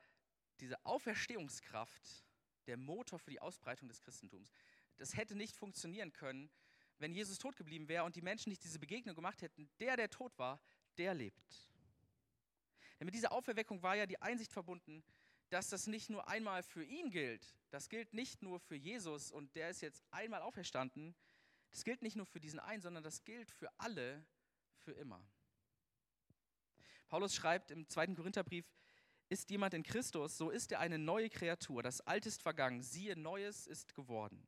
diese 0.60 0.84
Auferstehungskraft 0.86 2.24
der 2.66 2.76
Motor 2.76 3.18
für 3.18 3.30
die 3.30 3.40
Ausbreitung 3.40 3.88
des 3.88 4.00
Christentums. 4.00 4.52
Das 4.96 5.16
hätte 5.16 5.34
nicht 5.34 5.56
funktionieren 5.56 6.12
können, 6.12 6.50
wenn 6.98 7.12
Jesus 7.12 7.38
tot 7.38 7.56
geblieben 7.56 7.88
wäre 7.88 8.04
und 8.04 8.16
die 8.16 8.22
Menschen 8.22 8.50
nicht 8.50 8.64
diese 8.64 8.78
Begegnung 8.78 9.14
gemacht 9.14 9.42
hätten. 9.42 9.68
Der, 9.80 9.96
der 9.96 10.10
tot 10.10 10.36
war, 10.38 10.60
der 10.96 11.14
lebt. 11.14 11.70
Denn 12.98 13.06
mit 13.06 13.14
dieser 13.14 13.32
Auferweckung 13.32 13.82
war 13.82 13.96
ja 13.96 14.06
die 14.06 14.20
Einsicht 14.20 14.52
verbunden, 14.52 15.04
dass 15.50 15.68
das 15.68 15.86
nicht 15.86 16.10
nur 16.10 16.26
einmal 16.28 16.62
für 16.62 16.84
ihn 16.84 17.10
gilt, 17.10 17.54
das 17.70 17.88
gilt 17.88 18.14
nicht 18.14 18.42
nur 18.42 18.58
für 18.58 18.74
Jesus 18.74 19.30
und 19.30 19.54
der 19.54 19.70
ist 19.70 19.80
jetzt 19.80 20.02
einmal 20.10 20.42
auferstanden, 20.42 21.14
das 21.70 21.84
gilt 21.84 22.02
nicht 22.02 22.16
nur 22.16 22.26
für 22.26 22.40
diesen 22.40 22.58
einen, 22.58 22.82
sondern 22.82 23.04
das 23.04 23.24
gilt 23.24 23.50
für 23.50 23.70
alle 23.78 24.24
für 24.78 24.92
immer. 24.92 25.22
Paulus 27.08 27.34
schreibt 27.34 27.70
im 27.70 27.88
zweiten 27.88 28.16
Korintherbrief, 28.16 28.66
ist 29.28 29.50
jemand 29.50 29.74
in 29.74 29.82
Christus, 29.82 30.36
so 30.36 30.50
ist 30.50 30.72
er 30.72 30.80
eine 30.80 30.98
neue 30.98 31.28
Kreatur. 31.28 31.82
Das 31.82 32.00
Alte 32.00 32.28
ist 32.28 32.42
vergangen, 32.42 32.82
siehe, 32.82 33.16
Neues 33.16 33.66
ist 33.66 33.94
geworden. 33.94 34.46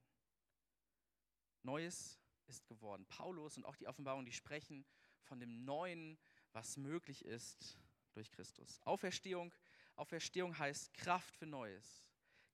Neues 1.62 2.18
ist 2.48 2.66
geworden. 2.66 3.06
Paulus 3.08 3.56
und 3.56 3.64
auch 3.64 3.76
die 3.76 3.86
Offenbarung, 3.86 4.24
die 4.24 4.32
sprechen 4.32 4.84
von 5.22 5.38
dem 5.38 5.64
Neuen, 5.64 6.18
was 6.52 6.76
möglich 6.76 7.24
ist 7.24 7.78
durch 8.14 8.30
Christus. 8.30 8.80
Auferstehung 8.82 9.52
Auferstehung 9.98 10.56
heißt 10.56 10.94
Kraft 10.94 11.34
für 11.34 11.46
Neues, 11.46 12.06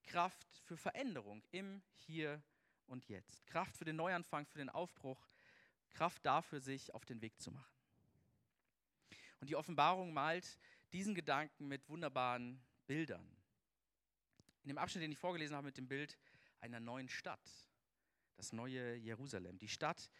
Kraft 0.04 0.48
für 0.64 0.78
Veränderung 0.78 1.44
im 1.50 1.82
Hier 1.94 2.42
und 2.86 3.06
Jetzt, 3.06 3.46
Kraft 3.46 3.76
für 3.76 3.84
den 3.84 3.96
Neuanfang, 3.96 4.46
für 4.46 4.58
den 4.58 4.70
Aufbruch, 4.70 5.28
Kraft 5.90 6.24
dafür, 6.24 6.60
sich 6.60 6.94
auf 6.94 7.04
den 7.04 7.20
Weg 7.20 7.38
zu 7.38 7.50
machen. 7.50 7.76
Und 9.40 9.50
die 9.50 9.56
Offenbarung 9.56 10.14
malt 10.14 10.58
diesen 10.94 11.14
Gedanken 11.14 11.68
mit 11.68 11.86
wunderbaren 11.90 12.62
Bildern. 12.86 13.28
In 14.62 14.68
dem 14.68 14.78
Abschnitt, 14.78 15.04
den 15.04 15.12
ich 15.12 15.18
vorgelesen 15.18 15.54
habe 15.54 15.66
mit 15.66 15.76
dem 15.76 15.86
Bild 15.86 16.18
einer 16.60 16.80
neuen 16.80 17.10
Stadt, 17.10 17.66
das 18.36 18.52
neue 18.52 18.96
Jerusalem, 18.96 19.58
die 19.58 19.68
Stadt, 19.68 20.10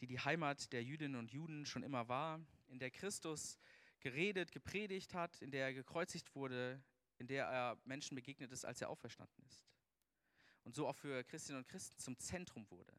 die 0.00 0.06
die 0.06 0.20
Heimat 0.20 0.72
der 0.72 0.82
Jüdinnen 0.82 1.16
und 1.16 1.32
Juden 1.32 1.66
schon 1.66 1.82
immer 1.82 2.08
war, 2.08 2.40
in 2.68 2.78
der 2.78 2.90
Christus 2.90 3.58
geredet, 4.00 4.52
gepredigt 4.52 5.14
hat, 5.14 5.40
in 5.40 5.50
der 5.50 5.66
er 5.66 5.74
gekreuzigt 5.74 6.34
wurde, 6.34 6.82
in 7.18 7.26
der 7.26 7.46
er 7.46 7.78
Menschen 7.84 8.14
begegnet 8.14 8.52
ist, 8.52 8.64
als 8.64 8.80
er 8.80 8.90
auferstanden 8.90 9.44
ist. 9.46 9.66
Und 10.64 10.74
so 10.74 10.88
auch 10.88 10.96
für 10.96 11.24
Christinnen 11.24 11.58
und 11.58 11.68
Christen 11.68 11.98
zum 11.98 12.18
Zentrum 12.18 12.68
wurde. 12.70 12.92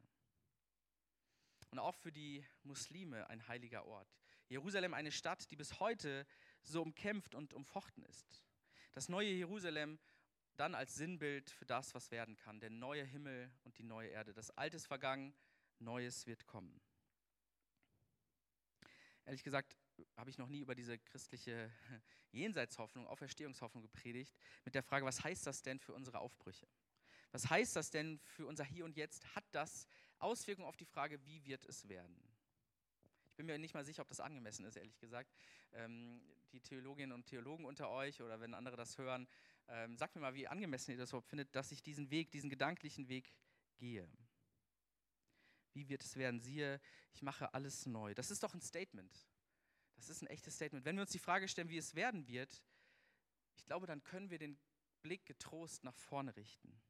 Und 1.72 1.80
auch 1.80 1.96
für 1.96 2.12
die 2.12 2.46
Muslime 2.64 3.30
ein 3.30 3.48
heiliger 3.48 3.86
Ort. 3.86 4.08
Jerusalem 4.48 4.94
eine 4.94 5.12
Stadt, 5.12 5.50
die 5.52 5.56
bis 5.56 5.80
heute 5.80 6.26
so 6.62 6.82
umkämpft 6.82 7.36
und 7.36 7.54
umfochten 7.54 8.04
ist. 8.04 8.44
Das 8.94 9.10
neue 9.10 9.32
Jerusalem 9.32 10.00
dann 10.58 10.76
als 10.76 10.96
Sinnbild 10.96 11.50
für 11.50 11.66
das, 11.66 11.94
was 11.94 12.12
werden 12.12 12.36
kann. 12.36 12.60
Der 12.60 12.70
neue 12.70 13.04
Himmel 13.04 13.52
und 13.64 13.78
die 13.78 13.84
neue 13.84 14.10
Erde. 14.10 14.34
Das 14.34 14.52
Alte 14.52 14.78
ist 14.78 14.88
vergangen, 14.88 15.34
Neues 15.80 16.26
wird 16.26 16.46
kommen. 16.48 16.80
Ehrlich 19.26 19.44
gesagt, 19.44 19.76
habe 20.16 20.30
ich 20.30 20.38
noch 20.38 20.48
nie 20.48 20.60
über 20.60 20.76
diese 20.76 20.98
christliche 20.98 21.72
Jenseitshoffnung, 22.32 23.08
Auferstehungshoffnung 23.08 23.82
gepredigt, 23.82 24.38
mit 24.64 24.76
der 24.76 24.84
Frage, 24.84 25.06
was 25.06 25.24
heißt 25.24 25.48
das 25.48 25.62
denn 25.62 25.80
für 25.80 25.94
unsere 25.94 26.20
Aufbrüche? 26.20 26.68
Was 27.32 27.50
heißt 27.50 27.76
das 27.76 27.90
denn 27.90 28.20
für 28.20 28.46
unser 28.46 28.64
Hier 28.64 28.86
und 28.86 28.96
Jetzt? 28.96 29.36
Hat 29.36 29.44
das 29.52 29.88
Auswirkungen 30.20 30.68
auf 30.68 30.78
die 30.78 30.86
Frage, 30.86 31.26
wie 31.26 31.44
wird 31.46 31.66
es 31.66 31.88
werden? 31.90 32.16
Ich 33.26 33.36
bin 33.36 33.48
mir 33.48 33.58
nicht 33.58 33.74
mal 33.74 33.84
sicher, 33.84 34.02
ob 34.02 34.08
das 34.08 34.22
angemessen 34.22 34.64
ist, 34.66 34.78
ehrlich 34.78 34.98
gesagt. 35.00 35.34
Ähm, 35.74 36.22
die 36.54 36.62
Theologinnen 36.62 37.12
und 37.12 37.26
Theologen 37.26 37.66
unter 37.66 37.90
euch 37.90 38.22
oder 38.22 38.40
wenn 38.40 38.54
andere 38.54 38.78
das 38.78 38.98
hören, 38.98 39.28
ähm, 39.68 39.98
sagt 39.98 40.16
mir 40.16 40.22
mal, 40.22 40.34
wie 40.34 40.48
angemessen 40.48 40.92
ihr 40.92 40.98
das 40.98 41.10
überhaupt 41.10 41.30
findet, 41.30 41.56
dass 41.56 41.72
ich 41.72 41.82
diesen 41.82 42.10
Weg, 42.12 42.32
diesen 42.32 42.50
gedanklichen 42.50 43.08
Weg 43.10 43.34
gehe. 43.78 44.08
Wie 45.74 45.90
wird 45.90 46.04
es 46.04 46.16
werden? 46.16 46.40
Siehe, 46.40 46.80
ich 47.14 47.22
mache 47.22 47.54
alles 47.54 47.86
neu. 47.86 48.14
Das 48.14 48.32
ist 48.32 48.44
doch 48.44 48.54
ein 48.54 48.62
Statement. 48.62 49.28
Das 49.96 50.10
ist 50.10 50.22
ein 50.22 50.28
echtes 50.28 50.56
Statement. 50.56 50.86
Wenn 50.86 50.96
wir 50.96 51.02
uns 51.02 51.12
die 51.12 51.20
Frage 51.20 51.48
stellen, 51.48 51.70
wie 51.70 51.78
es 51.78 51.96
werden 51.96 52.28
wird, 52.28 52.64
ich 53.58 53.66
glaube, 53.66 53.88
dann 53.88 54.04
können 54.04 54.30
wir 54.30 54.38
den 54.38 54.58
Blick 55.02 55.26
getrost 55.26 55.84
nach 55.84 55.96
vorne 55.96 56.36
richten. 56.36 56.82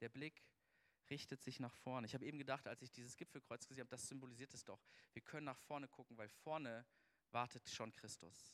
Der 0.00 0.08
Blick 0.08 0.42
richtet 1.10 1.42
sich 1.42 1.60
nach 1.60 1.74
vorne. 1.74 2.06
Ich 2.06 2.14
habe 2.14 2.24
eben 2.24 2.38
gedacht, 2.38 2.66
als 2.66 2.82
ich 2.82 2.90
dieses 2.90 3.16
Gipfelkreuz 3.16 3.66
gesehen 3.66 3.82
habe, 3.82 3.90
das 3.90 4.08
symbolisiert 4.08 4.52
es 4.54 4.64
doch. 4.64 4.82
Wir 5.12 5.22
können 5.22 5.46
nach 5.46 5.58
vorne 5.58 5.88
gucken, 5.88 6.16
weil 6.16 6.28
vorne 6.28 6.84
wartet 7.30 7.68
schon 7.68 7.92
Christus. 7.92 8.52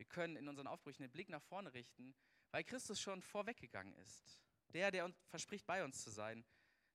Wir 0.00 0.06
können 0.06 0.36
in 0.36 0.48
unseren 0.48 0.66
Aufbrüchen 0.66 1.02
den 1.02 1.10
Blick 1.10 1.28
nach 1.28 1.42
vorne 1.42 1.74
richten, 1.74 2.14
weil 2.52 2.64
Christus 2.64 2.98
schon 2.98 3.20
vorweggegangen 3.20 3.92
ist. 3.96 4.40
Der, 4.68 4.90
der 4.90 5.04
uns 5.04 5.14
verspricht, 5.28 5.66
bei 5.66 5.84
uns 5.84 6.02
zu 6.02 6.08
sein, 6.08 6.42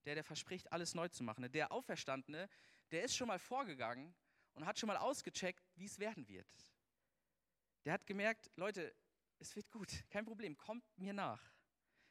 der, 0.06 0.16
der 0.16 0.24
verspricht, 0.24 0.72
alles 0.72 0.96
neu 0.96 1.08
zu 1.10 1.24
machen. 1.24 1.52
Der 1.52 1.72
Auferstandene, 1.72 2.50
der 2.90 3.04
ist 3.04 3.16
schon 3.16 3.28
mal 3.28 3.38
vorgegangen 3.38 4.16
und 4.54 4.66
hat 4.66 4.80
schon 4.80 4.88
mal 4.88 4.98
ausgecheckt, 4.98 5.64
wie 5.76 5.86
es 5.86 6.00
werden 6.00 6.28
wird. 6.28 6.48
Der 7.84 7.94
hat 7.94 8.08
gemerkt, 8.08 8.50
Leute, 8.56 8.96
es 9.38 9.56
wird 9.56 9.70
gut, 9.70 10.04
kein 10.10 10.26
Problem, 10.26 10.58
kommt 10.58 10.84
mir 10.98 11.14
nach. 11.14 11.54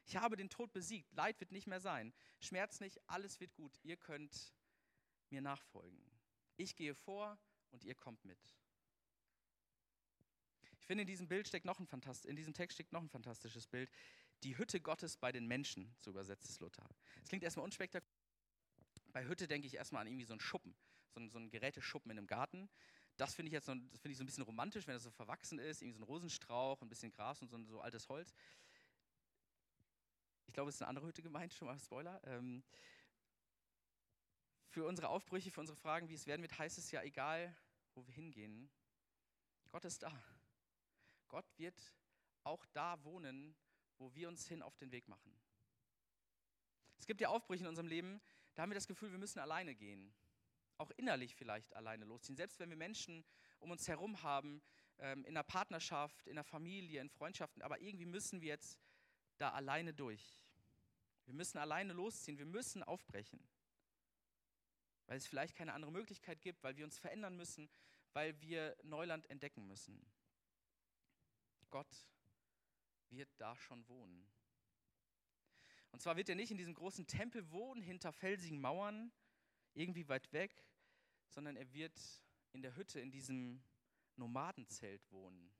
Ich 0.05 0.15
habe 0.15 0.37
den 0.37 0.49
Tod 0.49 0.71
besiegt, 0.71 1.11
Leid 1.11 1.37
wird 1.41 1.51
nicht 1.51 1.67
mehr 1.67 1.81
sein, 1.81 2.13
Schmerz 2.39 2.79
nicht, 2.79 3.01
alles 3.09 3.41
wird 3.41 3.53
gut, 3.53 3.77
ihr 3.83 3.97
könnt 3.97 4.53
mir 5.29 5.41
nachfolgen. 5.41 6.09
Ich 6.55 6.73
gehe 6.77 6.95
vor 6.95 7.37
und 7.71 7.83
ihr 7.83 7.95
kommt 7.95 8.23
mit. 8.23 8.39
Ich 10.85 10.87
finde, 10.87 11.01
in 11.01 11.07
diesem 11.07 11.27
Bild 11.27 11.47
steckt 11.47 11.65
noch 11.65 11.79
ein 11.79 11.87
Fantast 11.87 12.27
in 12.27 12.35
diesem 12.35 12.53
Text 12.53 12.75
steckt 12.75 12.93
noch 12.93 13.01
ein 13.01 13.09
fantastisches 13.09 13.65
Bild. 13.65 13.89
Die 14.43 14.55
Hütte 14.55 14.79
Gottes 14.79 15.17
bei 15.17 15.31
den 15.31 15.47
Menschen, 15.47 15.91
so 15.97 16.11
übersetzt 16.11 16.47
es 16.47 16.59
Luther. 16.59 16.87
Es 17.23 17.29
klingt 17.29 17.43
erstmal 17.43 17.63
unspektakulär. 17.63 18.07
Bei 19.11 19.25
Hütte 19.25 19.47
denke 19.47 19.65
ich 19.65 19.73
erstmal 19.73 20.01
an 20.01 20.07
irgendwie 20.07 20.25
so 20.25 20.33
einen 20.33 20.41
Schuppen 20.41 20.75
so 21.15 21.21
ein, 21.21 21.29
so 21.29 21.39
ein 21.39 21.49
Geräteschuppen 21.49 22.11
in 22.11 22.17
einem 22.17 22.27
Garten. 22.27 22.69
Das 23.17 23.33
finde 23.33 23.47
ich 23.47 23.53
jetzt 23.53 23.65
so, 23.65 23.73
das 23.73 23.99
find 24.01 24.11
ich 24.11 24.17
so 24.17 24.23
ein 24.23 24.27
bisschen 24.27 24.43
romantisch, 24.43 24.85
wenn 24.85 24.93
das 24.93 25.03
so 25.03 25.09
verwachsen 25.09 25.57
ist, 25.57 25.81
irgendwie 25.81 25.97
so 25.97 26.01
ein 26.01 26.07
Rosenstrauch, 26.07 26.81
ein 26.81 26.89
bisschen 26.89 27.11
Gras 27.11 27.41
und 27.41 27.49
so, 27.49 27.63
so 27.63 27.81
altes 27.81 28.09
Holz. 28.09 28.33
Ich 30.45 30.53
glaube, 30.53 30.69
es 30.69 30.75
ist 30.75 30.81
eine 30.81 30.89
andere 30.89 31.07
Hütte 31.07 31.23
gemeint, 31.23 31.53
schon 31.53 31.67
mal 31.67 31.79
Spoiler. 31.79 32.21
Ähm, 32.25 32.63
für 34.67 34.85
unsere 34.85 35.07
Aufbrüche, 35.07 35.49
für 35.49 35.61
unsere 35.61 35.77
Fragen, 35.77 36.09
wie 36.09 36.13
es 36.13 36.27
werden 36.27 36.41
wird, 36.41 36.59
heißt 36.59 36.77
es 36.77 36.91
ja, 36.91 37.01
egal 37.01 37.55
wo 37.93 38.05
wir 38.05 38.13
hingehen, 38.13 38.69
Gott 39.71 39.85
ist 39.85 40.03
da. 40.03 40.11
Gott 41.35 41.57
wird 41.57 41.93
auch 42.45 42.65
da 42.67 43.03
wohnen, 43.03 43.57
wo 43.97 44.15
wir 44.15 44.29
uns 44.29 44.47
hin 44.47 44.61
auf 44.61 44.77
den 44.77 44.93
Weg 44.93 45.09
machen. 45.09 45.37
Es 46.97 47.05
gibt 47.05 47.19
ja 47.19 47.27
Aufbrüche 47.27 47.63
in 47.63 47.67
unserem 47.67 47.89
Leben, 47.89 48.21
da 48.53 48.61
haben 48.61 48.69
wir 48.69 48.75
das 48.75 48.87
Gefühl, 48.87 49.11
wir 49.11 49.17
müssen 49.17 49.39
alleine 49.39 49.75
gehen. 49.75 50.15
Auch 50.77 50.91
innerlich 50.91 51.35
vielleicht 51.35 51.75
alleine 51.75 52.05
losziehen. 52.05 52.37
Selbst 52.37 52.57
wenn 52.59 52.69
wir 52.69 52.77
Menschen 52.77 53.25
um 53.59 53.69
uns 53.69 53.85
herum 53.89 54.23
haben, 54.23 54.61
ähm, 54.97 55.25
in 55.25 55.33
der 55.33 55.43
Partnerschaft, 55.43 56.25
in 56.25 56.35
der 56.35 56.45
Familie, 56.45 57.01
in 57.01 57.09
Freundschaften, 57.09 57.61
aber 57.63 57.81
irgendwie 57.81 58.05
müssen 58.05 58.39
wir 58.39 58.47
jetzt 58.47 58.79
da 59.37 59.51
alleine 59.51 59.93
durch. 59.93 60.41
Wir 61.25 61.33
müssen 61.33 61.57
alleine 61.57 61.91
losziehen, 61.91 62.37
wir 62.37 62.45
müssen 62.45 62.81
aufbrechen. 62.81 63.45
Weil 65.07 65.17
es 65.17 65.27
vielleicht 65.27 65.57
keine 65.57 65.73
andere 65.73 65.91
Möglichkeit 65.91 66.41
gibt, 66.41 66.63
weil 66.63 66.77
wir 66.77 66.85
uns 66.85 66.97
verändern 66.97 67.35
müssen, 67.35 67.69
weil 68.13 68.39
wir 68.39 68.77
Neuland 68.83 69.29
entdecken 69.29 69.67
müssen. 69.67 70.01
Gott 71.75 72.07
wird 73.09 73.29
da 73.37 73.53
schon 73.57 73.85
wohnen. 73.89 74.25
Und 75.91 76.01
zwar 76.01 76.15
wird 76.15 76.29
er 76.29 76.35
nicht 76.35 76.51
in 76.51 76.57
diesem 76.57 76.73
großen 76.73 77.05
Tempel 77.05 77.51
wohnen, 77.51 77.81
hinter 77.81 78.13
felsigen 78.13 78.61
Mauern, 78.61 79.11
irgendwie 79.73 80.07
weit 80.07 80.31
weg, 80.31 80.65
sondern 81.27 81.57
er 81.57 81.73
wird 81.73 81.99
in 82.53 82.61
der 82.61 82.77
Hütte, 82.77 83.01
in 83.01 83.11
diesem 83.11 83.61
Nomadenzelt 84.15 85.11
wohnen. 85.11 85.53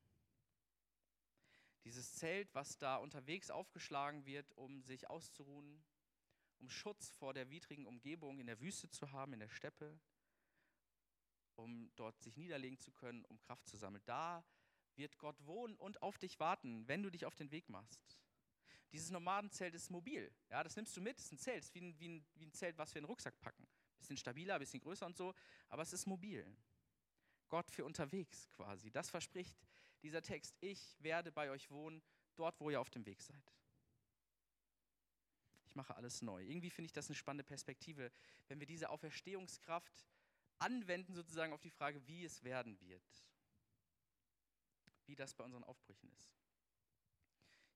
Dieses 1.84 2.14
Zelt, 2.14 2.48
was 2.54 2.78
da 2.78 2.96
unterwegs 2.96 3.50
aufgeschlagen 3.50 4.24
wird, 4.24 4.50
um 4.52 4.80
sich 4.84 5.10
auszuruhen, 5.10 5.84
um 6.60 6.70
Schutz 6.70 7.10
vor 7.10 7.34
der 7.34 7.50
widrigen 7.50 7.84
Umgebung 7.84 8.38
in 8.40 8.46
der 8.46 8.58
Wüste 8.62 8.88
zu 8.88 9.12
haben, 9.12 9.34
in 9.34 9.40
der 9.40 9.50
Steppe, 9.50 10.00
um 11.56 11.94
dort 11.94 12.18
sich 12.22 12.38
niederlegen 12.38 12.78
zu 12.78 12.90
können, 12.90 13.22
um 13.26 13.38
Kraft 13.38 13.68
zu 13.68 13.76
sammeln. 13.76 14.02
Da 14.06 14.42
wird 14.96 15.18
Gott 15.18 15.44
wohnen 15.46 15.76
und 15.76 16.02
auf 16.02 16.18
dich 16.18 16.38
warten, 16.40 16.86
wenn 16.88 17.02
du 17.02 17.10
dich 17.10 17.26
auf 17.26 17.34
den 17.34 17.50
Weg 17.50 17.68
machst. 17.68 18.18
Dieses 18.92 19.10
Nomadenzelt 19.10 19.74
ist 19.74 19.90
mobil. 19.90 20.32
Ja, 20.48 20.62
das 20.62 20.76
nimmst 20.76 20.96
du 20.96 21.00
mit, 21.00 21.18
es 21.18 21.26
ist 21.26 21.32
ein 21.32 21.38
Zelt, 21.38 21.64
ist 21.64 21.74
wie 21.74 21.80
ein, 21.80 21.98
wie, 21.98 22.08
ein, 22.08 22.26
wie 22.34 22.46
ein 22.46 22.52
Zelt, 22.52 22.78
was 22.78 22.94
wir 22.94 23.00
in 23.00 23.04
den 23.04 23.10
Rucksack 23.10 23.38
packen. 23.40 23.66
Bisschen 23.98 24.16
stabiler, 24.16 24.58
bisschen 24.58 24.80
größer 24.80 25.06
und 25.06 25.16
so, 25.16 25.34
aber 25.68 25.82
es 25.82 25.92
ist 25.92 26.06
mobil. 26.06 26.46
Gott 27.48 27.70
für 27.70 27.84
unterwegs 27.84 28.48
quasi. 28.50 28.90
Das 28.90 29.10
verspricht 29.10 29.56
dieser 30.02 30.22
Text. 30.22 30.56
Ich 30.60 30.96
werde 31.00 31.32
bei 31.32 31.50
euch 31.50 31.70
wohnen, 31.70 32.02
dort, 32.36 32.60
wo 32.60 32.70
ihr 32.70 32.80
auf 32.80 32.90
dem 32.90 33.06
Weg 33.06 33.22
seid. 33.22 33.52
Ich 35.64 35.74
mache 35.74 35.94
alles 35.96 36.22
neu. 36.22 36.42
Irgendwie 36.42 36.70
finde 36.70 36.86
ich 36.86 36.92
das 36.92 37.08
eine 37.08 37.16
spannende 37.16 37.44
Perspektive, 37.44 38.10
wenn 38.48 38.60
wir 38.60 38.66
diese 38.66 38.90
Auferstehungskraft 38.90 40.06
anwenden, 40.58 41.14
sozusagen 41.14 41.52
auf 41.52 41.60
die 41.60 41.70
Frage, 41.70 42.06
wie 42.06 42.24
es 42.24 42.42
werden 42.44 42.80
wird. 42.80 43.02
Wie 45.06 45.14
das 45.14 45.34
bei 45.34 45.44
unseren 45.44 45.64
Aufbrüchen 45.64 46.10
ist. 46.10 46.32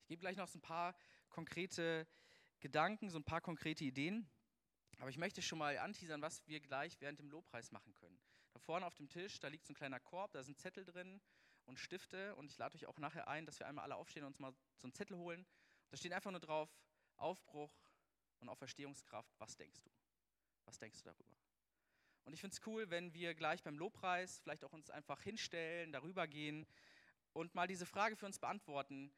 Ich 0.03 0.09
gebe 0.09 0.21
gleich 0.21 0.37
noch 0.37 0.49
so 0.49 0.59
ein 0.59 0.63
paar 0.63 0.95
konkrete 1.29 2.07
Gedanken, 2.59 3.11
so 3.11 3.19
ein 3.19 3.25
paar 3.25 3.41
konkrete 3.41 3.85
Ideen. 3.85 4.29
Aber 4.99 5.09
ich 5.09 5.17
möchte 5.17 5.41
schon 5.41 5.59
mal 5.59 5.79
anteasern, 5.79 6.21
was 6.21 6.47
wir 6.47 6.61
gleich 6.61 7.01
während 7.01 7.19
dem 7.19 7.31
Lobpreis 7.31 7.73
machen 7.73 7.95
können. 7.95 8.21
Da 8.53 8.59
vorne 8.59 8.85
auf 8.87 8.95
dem 8.97 9.09
Tisch, 9.09 9.39
da 9.41 9.49
liegt 9.49 9.65
so 9.65 9.73
ein 9.73 9.77
kleiner 9.77 10.01
Korb, 10.01 10.33
da 10.33 10.43
sind 10.43 10.59
Zettel 10.59 10.85
drin 10.85 11.21
und 11.65 11.79
Stifte. 11.79 12.35
Und 12.37 12.51
ich 12.51 12.59
lade 12.59 12.75
euch 12.75 12.87
auch 12.87 12.99
nachher 12.99 13.29
ein, 13.29 13.47
dass 13.47 13.59
wir 13.59 13.67
einmal 13.67 13.85
alle 13.85 13.97
aufstehen 13.97 14.25
und 14.25 14.33
uns 14.33 14.39
mal 14.39 14.53
so 14.77 14.87
einen 14.87 14.93
Zettel 14.93 15.17
holen. 15.17 15.47
Da 15.91 15.97
steht 15.97 16.13
einfach 16.13 16.31
nur 16.31 16.41
drauf, 16.41 16.69
Aufbruch 17.17 17.73
und 18.41 18.49
Auferstehungskraft. 18.49 19.33
Was 19.39 19.57
denkst 19.57 19.81
du? 19.83 19.91
Was 20.65 20.79
denkst 20.79 20.99
du 20.99 21.05
darüber? 21.05 21.37
Und 22.25 22.35
ich 22.35 22.41
finde 22.41 22.55
es 22.55 22.67
cool, 22.67 22.91
wenn 22.91 23.15
wir 23.15 23.35
gleich 23.35 23.63
beim 23.63 23.79
Lobpreis 23.79 24.41
vielleicht 24.41 24.65
auch 24.65 24.73
uns 24.73 24.91
einfach 24.91 25.23
hinstellen, 25.23 25.93
darüber 25.93 26.29
gehen 26.29 26.67
und 27.33 27.55
mal 27.55 27.67
diese 27.67 27.87
Frage 27.87 28.17
für 28.17 28.27
uns 28.27 28.39
beantworten. 28.39 29.13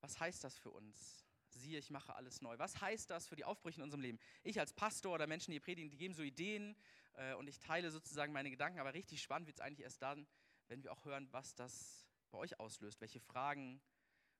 Was 0.00 0.20
heißt 0.20 0.44
das 0.44 0.56
für 0.56 0.70
uns? 0.70 1.26
Siehe, 1.50 1.78
ich 1.78 1.90
mache 1.90 2.14
alles 2.14 2.40
neu. 2.40 2.58
Was 2.58 2.80
heißt 2.80 3.10
das 3.10 3.26
für 3.26 3.36
die 3.36 3.44
Aufbrüche 3.44 3.78
in 3.78 3.82
unserem 3.82 4.02
Leben? 4.02 4.18
Ich 4.42 4.60
als 4.60 4.72
Pastor 4.72 5.14
oder 5.14 5.26
Menschen, 5.26 5.50
die 5.50 5.60
predigen, 5.60 5.90
die 5.90 5.96
geben 5.96 6.14
so 6.14 6.22
Ideen 6.22 6.76
äh, 7.14 7.34
und 7.34 7.48
ich 7.48 7.58
teile 7.58 7.90
sozusagen 7.90 8.32
meine 8.32 8.50
Gedanken, 8.50 8.78
aber 8.78 8.94
richtig 8.94 9.22
spannend 9.22 9.46
wird 9.46 9.58
es 9.58 9.60
eigentlich 9.60 9.84
erst 9.84 10.02
dann, 10.02 10.26
wenn 10.68 10.82
wir 10.82 10.92
auch 10.92 11.04
hören, 11.04 11.28
was 11.32 11.54
das 11.54 12.06
bei 12.30 12.38
euch 12.38 12.60
auslöst, 12.60 13.00
welche 13.00 13.20
Fragen, 13.20 13.80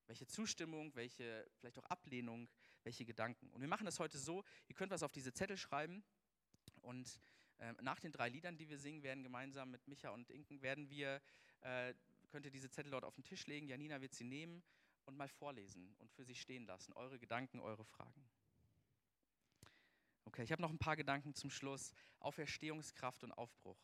welche 0.07 0.27
Zustimmung, 0.27 0.95
welche 0.95 1.47
vielleicht 1.59 1.79
auch 1.79 1.87
Ablehnung, 1.87 2.49
welche 2.83 3.05
Gedanken. 3.05 3.51
Und 3.51 3.61
wir 3.61 3.69
machen 3.69 3.87
das 3.87 3.99
heute 3.99 4.19
so, 4.19 4.45
ihr 4.69 4.75
könnt 4.75 4.93
was 4.93 5.03
auf 5.03 5.13
diese 5.13 5.33
Zettel 5.33 5.57
schreiben 5.57 6.05
und 6.83 7.19
äh, 7.59 7.73
nach 7.83 7.99
den 7.99 8.13
drei 8.13 8.29
Liedern, 8.29 8.57
die 8.57 8.69
wir 8.69 8.79
singen 8.79 9.03
werden, 9.03 9.23
gemeinsam 9.23 9.71
mit 9.71 9.87
Micha 9.89 10.11
und 10.11 10.31
Inken, 10.31 10.63
werden 10.63 10.89
wir, 10.91 11.21
äh, 11.61 11.95
könnt 12.29 12.45
ihr 12.45 12.51
diese 12.51 12.71
Zettel 12.71 12.91
dort 12.91 13.05
auf 13.05 13.15
den 13.15 13.25
Tisch 13.25 13.47
legen, 13.47 13.69
Janina 13.69 14.01
wird 14.01 14.15
sie 14.15 14.25
nehmen 14.25 14.63
und 15.05 15.17
mal 15.17 15.29
vorlesen 15.29 15.95
und 15.99 16.11
für 16.13 16.25
sich 16.25 16.41
stehen 16.41 16.67
lassen, 16.67 16.93
eure 16.93 17.19
Gedanken, 17.19 17.61
eure 17.61 17.85
Fragen. 17.85 18.29
Okay, 20.25 20.43
ich 20.43 20.53
habe 20.53 20.61
noch 20.61 20.71
ein 20.71 20.79
paar 20.79 20.97
Gedanken 20.97 21.35
zum 21.35 21.51
Schluss. 21.51 21.95
Auferstehungskraft 22.21 23.25
und 23.25 23.33
Aufbruch. 23.33 23.79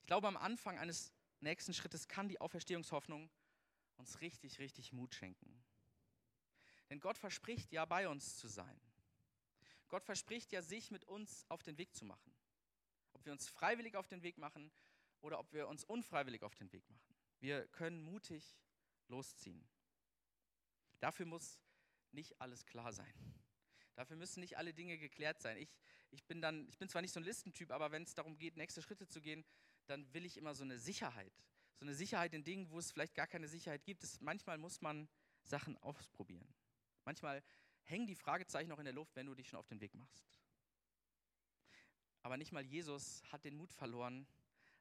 Ich 0.00 0.06
glaube, 0.06 0.26
am 0.26 0.38
Anfang 0.38 0.78
eines 0.78 1.12
nächsten 1.40 1.74
Schrittes 1.74 2.08
kann 2.08 2.28
die 2.28 2.40
Auferstehungshoffnung 2.40 3.30
uns 3.96 4.20
richtig, 4.22 4.58
richtig 4.58 4.92
Mut 4.92 5.14
schenken. 5.14 5.62
Denn 6.88 7.00
Gott 7.00 7.18
verspricht 7.18 7.72
ja, 7.72 7.84
bei 7.84 8.08
uns 8.08 8.36
zu 8.36 8.48
sein. 8.48 8.80
Gott 9.88 10.04
verspricht 10.04 10.50
ja, 10.52 10.62
sich 10.62 10.90
mit 10.90 11.04
uns 11.04 11.44
auf 11.48 11.62
den 11.62 11.76
Weg 11.78 11.94
zu 11.94 12.04
machen. 12.04 12.34
Ob 13.12 13.24
wir 13.26 13.32
uns 13.32 13.48
freiwillig 13.48 13.96
auf 13.96 14.08
den 14.08 14.22
Weg 14.22 14.38
machen 14.38 14.72
oder 15.24 15.38
ob 15.38 15.52
wir 15.54 15.68
uns 15.68 15.84
unfreiwillig 15.84 16.42
auf 16.42 16.54
den 16.54 16.70
Weg 16.70 16.88
machen. 16.90 17.16
Wir 17.40 17.66
können 17.68 18.02
mutig 18.02 18.58
losziehen. 19.08 19.66
Dafür 21.00 21.24
muss 21.24 21.58
nicht 22.12 22.38
alles 22.42 22.66
klar 22.66 22.92
sein. 22.92 23.12
Dafür 23.94 24.16
müssen 24.16 24.40
nicht 24.40 24.58
alle 24.58 24.74
Dinge 24.74 24.98
geklärt 24.98 25.40
sein. 25.40 25.56
Ich, 25.56 25.74
ich, 26.10 26.24
bin, 26.24 26.42
dann, 26.42 26.68
ich 26.68 26.76
bin 26.76 26.90
zwar 26.90 27.00
nicht 27.00 27.12
so 27.12 27.20
ein 27.20 27.24
Listentyp, 27.24 27.70
aber 27.70 27.90
wenn 27.90 28.02
es 28.02 28.14
darum 28.14 28.36
geht, 28.36 28.58
nächste 28.58 28.82
Schritte 28.82 29.08
zu 29.08 29.22
gehen, 29.22 29.46
dann 29.86 30.12
will 30.12 30.26
ich 30.26 30.36
immer 30.36 30.54
so 30.54 30.62
eine 30.62 30.78
Sicherheit. 30.78 31.32
So 31.76 31.86
eine 31.86 31.94
Sicherheit 31.94 32.34
in 32.34 32.44
Dingen, 32.44 32.68
wo 32.70 32.78
es 32.78 32.92
vielleicht 32.92 33.14
gar 33.14 33.26
keine 33.26 33.48
Sicherheit 33.48 33.84
gibt. 33.84 34.02
Das, 34.02 34.20
manchmal 34.20 34.58
muss 34.58 34.82
man 34.82 35.08
Sachen 35.42 35.78
ausprobieren. 35.78 36.54
Manchmal 37.06 37.42
hängen 37.84 38.06
die 38.06 38.14
Fragezeichen 38.14 38.68
noch 38.68 38.78
in 38.78 38.84
der 38.84 38.94
Luft, 38.94 39.16
wenn 39.16 39.26
du 39.26 39.34
dich 39.34 39.48
schon 39.48 39.58
auf 39.58 39.68
den 39.68 39.80
Weg 39.80 39.94
machst. 39.94 40.38
Aber 42.22 42.36
nicht 42.36 42.52
mal 42.52 42.64
Jesus 42.64 43.22
hat 43.30 43.44
den 43.44 43.56
Mut 43.56 43.72
verloren, 43.72 44.26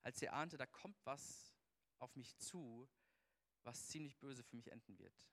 als 0.03 0.21
er 0.21 0.33
ahnte, 0.33 0.57
da 0.57 0.65
kommt 0.65 1.03
was 1.05 1.55
auf 1.99 2.15
mich 2.15 2.37
zu, 2.37 2.87
was 3.63 3.87
ziemlich 3.87 4.17
böse 4.17 4.43
für 4.43 4.55
mich 4.55 4.71
enden 4.71 4.99
wird. 4.99 5.27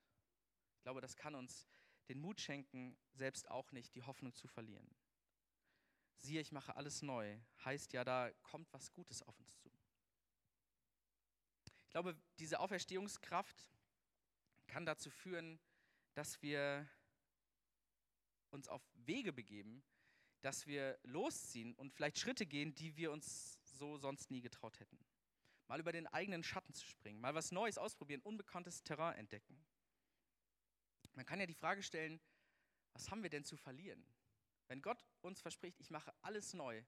Ich 0.76 0.82
glaube, 0.82 1.00
das 1.00 1.16
kann 1.16 1.34
uns 1.34 1.68
den 2.08 2.20
Mut 2.20 2.40
schenken, 2.40 2.96
selbst 3.12 3.48
auch 3.50 3.72
nicht 3.72 3.94
die 3.94 4.02
Hoffnung 4.02 4.34
zu 4.34 4.48
verlieren. 4.48 4.88
Siehe, 6.16 6.40
ich 6.40 6.52
mache 6.52 6.76
alles 6.76 7.02
neu, 7.02 7.38
heißt 7.64 7.92
ja, 7.92 8.04
da 8.04 8.30
kommt 8.42 8.72
was 8.72 8.92
Gutes 8.92 9.22
auf 9.22 9.38
uns 9.38 9.56
zu. 9.58 9.70
Ich 11.84 11.90
glaube, 11.90 12.16
diese 12.38 12.60
Auferstehungskraft 12.60 13.68
kann 14.66 14.86
dazu 14.86 15.10
führen, 15.10 15.60
dass 16.14 16.40
wir 16.42 16.88
uns 18.50 18.68
auf 18.68 18.82
Wege 18.94 19.32
begeben, 19.32 19.82
dass 20.40 20.66
wir 20.66 20.98
losziehen 21.02 21.74
und 21.74 21.92
vielleicht 21.92 22.18
Schritte 22.18 22.46
gehen, 22.46 22.74
die 22.74 22.96
wir 22.96 23.12
uns 23.12 23.58
so 23.64 23.96
sonst 23.98 24.30
nie 24.30 24.40
getraut 24.40 24.80
hätten 24.80 24.98
mal 25.70 25.78
über 25.78 25.92
den 25.92 26.08
eigenen 26.08 26.42
Schatten 26.42 26.74
zu 26.74 26.84
springen, 26.84 27.20
mal 27.20 27.32
was 27.36 27.52
Neues 27.52 27.78
ausprobieren, 27.78 28.20
unbekanntes 28.22 28.82
Terrain 28.82 29.14
entdecken. 29.14 29.56
Man 31.14 31.24
kann 31.24 31.38
ja 31.38 31.46
die 31.46 31.54
Frage 31.54 31.80
stellen, 31.84 32.20
was 32.92 33.08
haben 33.08 33.22
wir 33.22 33.30
denn 33.30 33.44
zu 33.44 33.56
verlieren? 33.56 34.04
Wenn 34.66 34.82
Gott 34.82 35.06
uns 35.20 35.40
verspricht, 35.40 35.78
ich 35.78 35.90
mache 35.90 36.12
alles 36.22 36.54
neu, 36.54 36.82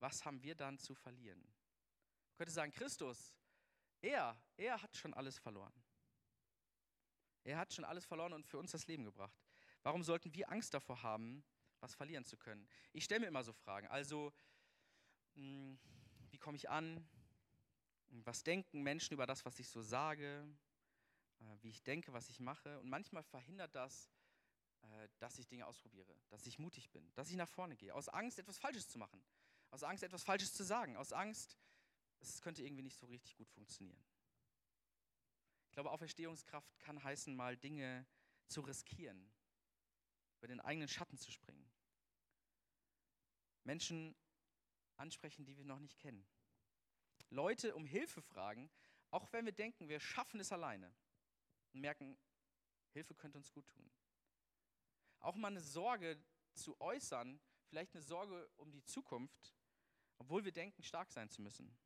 was 0.00 0.26
haben 0.26 0.42
wir 0.42 0.54
dann 0.54 0.76
zu 0.78 0.94
verlieren? 0.94 1.40
Man 1.40 2.36
könnte 2.36 2.52
sagen, 2.52 2.72
Christus, 2.72 3.34
er, 4.02 4.38
er 4.58 4.82
hat 4.82 4.94
schon 4.94 5.14
alles 5.14 5.38
verloren. 5.38 5.72
Er 7.42 7.56
hat 7.56 7.72
schon 7.72 7.86
alles 7.86 8.04
verloren 8.04 8.34
und 8.34 8.46
für 8.46 8.58
uns 8.58 8.72
das 8.72 8.86
Leben 8.86 9.04
gebracht. 9.04 9.40
Warum 9.82 10.02
sollten 10.02 10.34
wir 10.34 10.52
Angst 10.52 10.74
davor 10.74 11.02
haben, 11.02 11.42
was 11.80 11.94
verlieren 11.94 12.24
zu 12.24 12.36
können? 12.36 12.68
Ich 12.92 13.04
stelle 13.04 13.20
mir 13.20 13.26
immer 13.28 13.44
so 13.44 13.52
Fragen. 13.52 13.86
Also, 13.88 14.32
hm, 15.34 15.78
wie 16.30 16.38
komme 16.38 16.56
ich 16.56 16.68
an? 16.68 17.08
Was 18.08 18.42
denken 18.42 18.82
Menschen 18.82 19.14
über 19.14 19.26
das, 19.26 19.44
was 19.44 19.58
ich 19.58 19.68
so 19.68 19.82
sage, 19.82 20.46
äh, 21.40 21.56
wie 21.62 21.68
ich 21.68 21.82
denke, 21.82 22.12
was 22.12 22.28
ich 22.28 22.40
mache? 22.40 22.78
Und 22.80 22.88
manchmal 22.88 23.22
verhindert 23.22 23.74
das, 23.74 24.10
äh, 24.82 25.08
dass 25.18 25.38
ich 25.38 25.46
Dinge 25.46 25.66
ausprobiere, 25.66 26.14
dass 26.28 26.46
ich 26.46 26.58
mutig 26.58 26.90
bin, 26.90 27.12
dass 27.14 27.30
ich 27.30 27.36
nach 27.36 27.48
vorne 27.48 27.76
gehe, 27.76 27.94
aus 27.94 28.08
Angst, 28.08 28.38
etwas 28.38 28.58
Falsches 28.58 28.88
zu 28.88 28.98
machen, 28.98 29.22
aus 29.70 29.82
Angst, 29.82 30.02
etwas 30.02 30.22
Falsches 30.22 30.52
zu 30.52 30.64
sagen, 30.64 30.96
aus 30.96 31.12
Angst, 31.12 31.56
es 32.20 32.40
könnte 32.40 32.62
irgendwie 32.62 32.82
nicht 32.82 32.98
so 32.98 33.06
richtig 33.06 33.36
gut 33.36 33.48
funktionieren. 33.50 34.02
Ich 35.68 35.72
glaube, 35.72 35.90
Auferstehungskraft 35.90 36.78
kann 36.78 37.02
heißen, 37.02 37.34
mal 37.34 37.56
Dinge 37.56 38.06
zu 38.48 38.60
riskieren, 38.62 39.30
über 40.38 40.46
den 40.46 40.60
eigenen 40.60 40.88
Schatten 40.88 41.18
zu 41.18 41.30
springen. 41.30 41.55
Menschen 43.66 44.16
ansprechen, 44.96 45.44
die 45.44 45.56
wir 45.56 45.64
noch 45.64 45.80
nicht 45.80 45.98
kennen. 45.98 46.26
Leute 47.30 47.74
um 47.74 47.84
Hilfe 47.84 48.22
fragen, 48.22 48.70
Auch 49.10 49.32
wenn 49.32 49.44
wir 49.44 49.52
denken, 49.52 49.88
wir 49.88 50.00
schaffen 50.00 50.40
es 50.40 50.52
alleine 50.52 50.92
und 51.72 51.80
merken, 51.80 52.18
Hilfe 52.92 53.14
könnte 53.14 53.38
uns 53.38 53.52
gut 53.52 53.68
tun. 53.68 53.90
Auch 55.20 55.36
mal 55.36 55.48
eine 55.48 55.60
Sorge 55.60 56.22
zu 56.54 56.78
äußern, 56.80 57.40
vielleicht 57.68 57.94
eine 57.94 58.02
Sorge 58.02 58.50
um 58.56 58.72
die 58.72 58.84
Zukunft, 58.84 59.54
obwohl 60.18 60.44
wir 60.44 60.52
denken, 60.52 60.82
stark 60.82 61.12
sein 61.12 61.30
zu 61.30 61.40
müssen. 61.40 61.76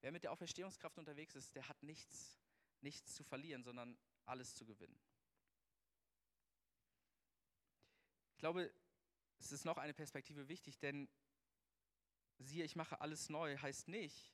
Wer 0.00 0.12
mit 0.12 0.24
der 0.24 0.32
Auferstehungskraft 0.32 0.98
unterwegs 0.98 1.34
ist, 1.34 1.54
der 1.54 1.68
hat 1.68 1.82
nichts, 1.82 2.38
nichts 2.80 3.14
zu 3.14 3.24
verlieren, 3.24 3.62
sondern 3.62 3.96
alles 4.26 4.54
zu 4.54 4.66
gewinnen. 4.66 5.00
Ich 8.32 8.38
glaube, 8.38 8.72
es 9.42 9.50
ist 9.50 9.64
noch 9.64 9.76
eine 9.76 9.92
Perspektive 9.92 10.48
wichtig, 10.48 10.78
denn 10.78 11.08
siehe, 12.38 12.64
ich 12.64 12.76
mache 12.76 13.00
alles 13.00 13.28
neu, 13.28 13.56
heißt 13.56 13.88
nicht, 13.88 14.32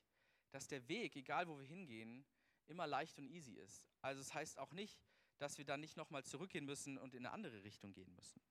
dass 0.51 0.67
der 0.67 0.87
Weg, 0.87 1.15
egal 1.15 1.47
wo 1.47 1.57
wir 1.57 1.65
hingehen, 1.65 2.25
immer 2.67 2.85
leicht 2.85 3.17
und 3.17 3.27
easy 3.27 3.53
ist. 3.53 3.87
Also 4.01 4.21
es 4.21 4.33
heißt 4.33 4.59
auch 4.59 4.71
nicht, 4.71 5.01
dass 5.39 5.57
wir 5.57 5.65
dann 5.65 5.79
nicht 5.79 5.97
nochmal 5.97 6.23
zurückgehen 6.23 6.65
müssen 6.65 6.97
und 6.97 7.15
in 7.15 7.25
eine 7.25 7.33
andere 7.33 7.63
Richtung 7.63 7.91
gehen 7.93 8.13
müssen. 8.13 8.41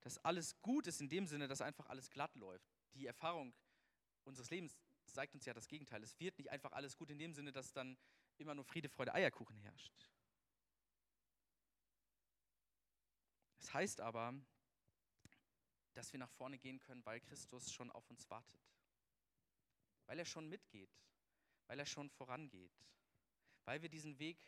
Dass 0.00 0.18
alles 0.18 0.60
gut 0.62 0.86
ist 0.86 1.00
in 1.00 1.08
dem 1.08 1.26
Sinne, 1.26 1.46
dass 1.46 1.60
einfach 1.60 1.86
alles 1.86 2.10
glatt 2.10 2.34
läuft. 2.34 2.74
Die 2.94 3.06
Erfahrung 3.06 3.54
unseres 4.24 4.50
Lebens 4.50 4.76
zeigt 5.06 5.34
uns 5.34 5.44
ja 5.44 5.54
das 5.54 5.68
Gegenteil. 5.68 6.02
Es 6.02 6.18
wird 6.18 6.38
nicht 6.38 6.50
einfach 6.50 6.72
alles 6.72 6.96
gut 6.96 7.10
in 7.10 7.18
dem 7.18 7.32
Sinne, 7.32 7.52
dass 7.52 7.72
dann 7.72 7.96
immer 8.36 8.54
nur 8.54 8.64
Friede, 8.64 8.88
Freude, 8.88 9.14
Eierkuchen 9.14 9.56
herrscht. 9.56 10.10
Es 13.58 13.72
heißt 13.72 14.00
aber, 14.00 14.34
dass 15.94 16.12
wir 16.12 16.18
nach 16.18 16.30
vorne 16.30 16.58
gehen 16.58 16.80
können, 16.80 17.04
weil 17.04 17.20
Christus 17.20 17.72
schon 17.72 17.90
auf 17.90 18.08
uns 18.10 18.28
wartet. 18.30 18.60
Weil 20.06 20.18
er 20.18 20.24
schon 20.24 20.48
mitgeht, 20.48 20.90
weil 21.66 21.78
er 21.78 21.86
schon 21.86 22.10
vorangeht, 22.10 22.72
weil 23.64 23.80
wir 23.82 23.88
diesen 23.88 24.18
Weg 24.18 24.38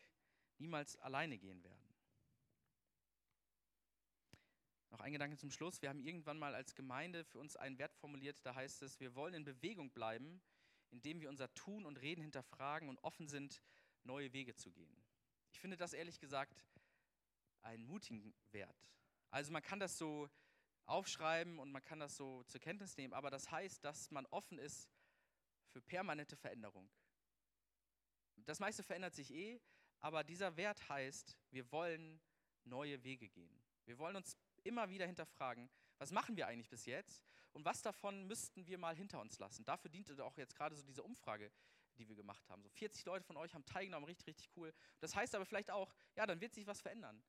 niemals 0.57 0.97
alleine 0.97 1.37
gehen 1.37 1.63
werden. 1.63 1.87
Noch 4.89 4.99
ein 5.01 5.11
Gedanke 5.11 5.37
zum 5.37 5.51
Schluss. 5.51 5.81
Wir 5.81 5.89
haben 5.89 5.99
irgendwann 5.99 6.39
mal 6.39 6.55
als 6.55 6.73
Gemeinde 6.73 7.25
für 7.25 7.39
uns 7.39 7.55
einen 7.55 7.77
Wert 7.77 7.93
formuliert, 7.95 8.39
da 8.45 8.55
heißt 8.55 8.81
es, 8.83 8.99
wir 8.99 9.15
wollen 9.15 9.33
in 9.33 9.43
Bewegung 9.43 9.91
bleiben, 9.91 10.41
indem 10.89 11.19
wir 11.19 11.29
unser 11.29 11.53
Tun 11.53 11.85
und 11.85 11.97
Reden 11.97 12.21
hinterfragen 12.21 12.87
und 12.87 13.03
offen 13.03 13.27
sind, 13.27 13.61
neue 14.03 14.31
Wege 14.33 14.55
zu 14.55 14.71
gehen. 14.71 15.03
Ich 15.51 15.59
finde 15.59 15.77
das 15.77 15.93
ehrlich 15.93 16.19
gesagt 16.19 16.65
einen 17.61 17.85
mutigen 17.85 18.33
Wert. 18.51 18.87
Also 19.29 19.51
man 19.51 19.61
kann 19.61 19.79
das 19.79 19.97
so 19.97 20.29
aufschreiben 20.87 21.59
und 21.59 21.71
man 21.71 21.81
kann 21.81 21.99
das 21.99 22.15
so 22.15 22.43
zur 22.43 22.59
Kenntnis 22.59 22.97
nehmen, 22.97 23.13
aber 23.13 23.29
das 23.29 23.51
heißt, 23.51 23.83
dass 23.83 24.11
man 24.11 24.25
offen 24.27 24.57
ist 24.57 24.89
für 25.69 25.81
permanente 25.81 26.35
Veränderung. 26.35 26.89
Das 28.45 28.59
meiste 28.59 28.83
verändert 28.83 29.13
sich 29.13 29.33
eh, 29.33 29.59
aber 29.99 30.23
dieser 30.23 30.55
Wert 30.57 30.87
heißt, 30.89 31.37
wir 31.51 31.71
wollen 31.71 32.21
neue 32.63 33.03
Wege 33.03 33.29
gehen. 33.29 33.61
Wir 33.85 33.97
wollen 33.97 34.15
uns 34.15 34.37
immer 34.63 34.89
wieder 34.89 35.05
hinterfragen, 35.05 35.69
was 35.97 36.11
machen 36.11 36.35
wir 36.35 36.47
eigentlich 36.47 36.69
bis 36.69 36.85
jetzt 36.85 37.23
und 37.53 37.65
was 37.65 37.81
davon 37.81 38.25
müssten 38.27 38.65
wir 38.67 38.77
mal 38.77 38.95
hinter 38.95 39.19
uns 39.19 39.39
lassen. 39.39 39.65
Dafür 39.65 39.89
diente 39.89 40.23
auch 40.23 40.37
jetzt 40.37 40.55
gerade 40.55 40.75
so 40.75 40.83
diese 40.83 41.03
Umfrage, 41.03 41.51
die 41.97 42.07
wir 42.07 42.15
gemacht 42.15 42.47
haben. 42.49 42.61
So 42.61 42.69
40 42.69 43.05
Leute 43.05 43.25
von 43.25 43.37
euch 43.37 43.53
haben 43.53 43.65
teilgenommen, 43.65 44.05
richtig, 44.05 44.27
richtig 44.27 44.49
cool. 44.55 44.73
Das 44.99 45.15
heißt 45.15 45.33
aber 45.35 45.45
vielleicht 45.45 45.71
auch, 45.71 45.93
ja, 46.15 46.25
dann 46.25 46.39
wird 46.39 46.53
sich 46.53 46.67
was 46.67 46.81
verändern. 46.81 47.23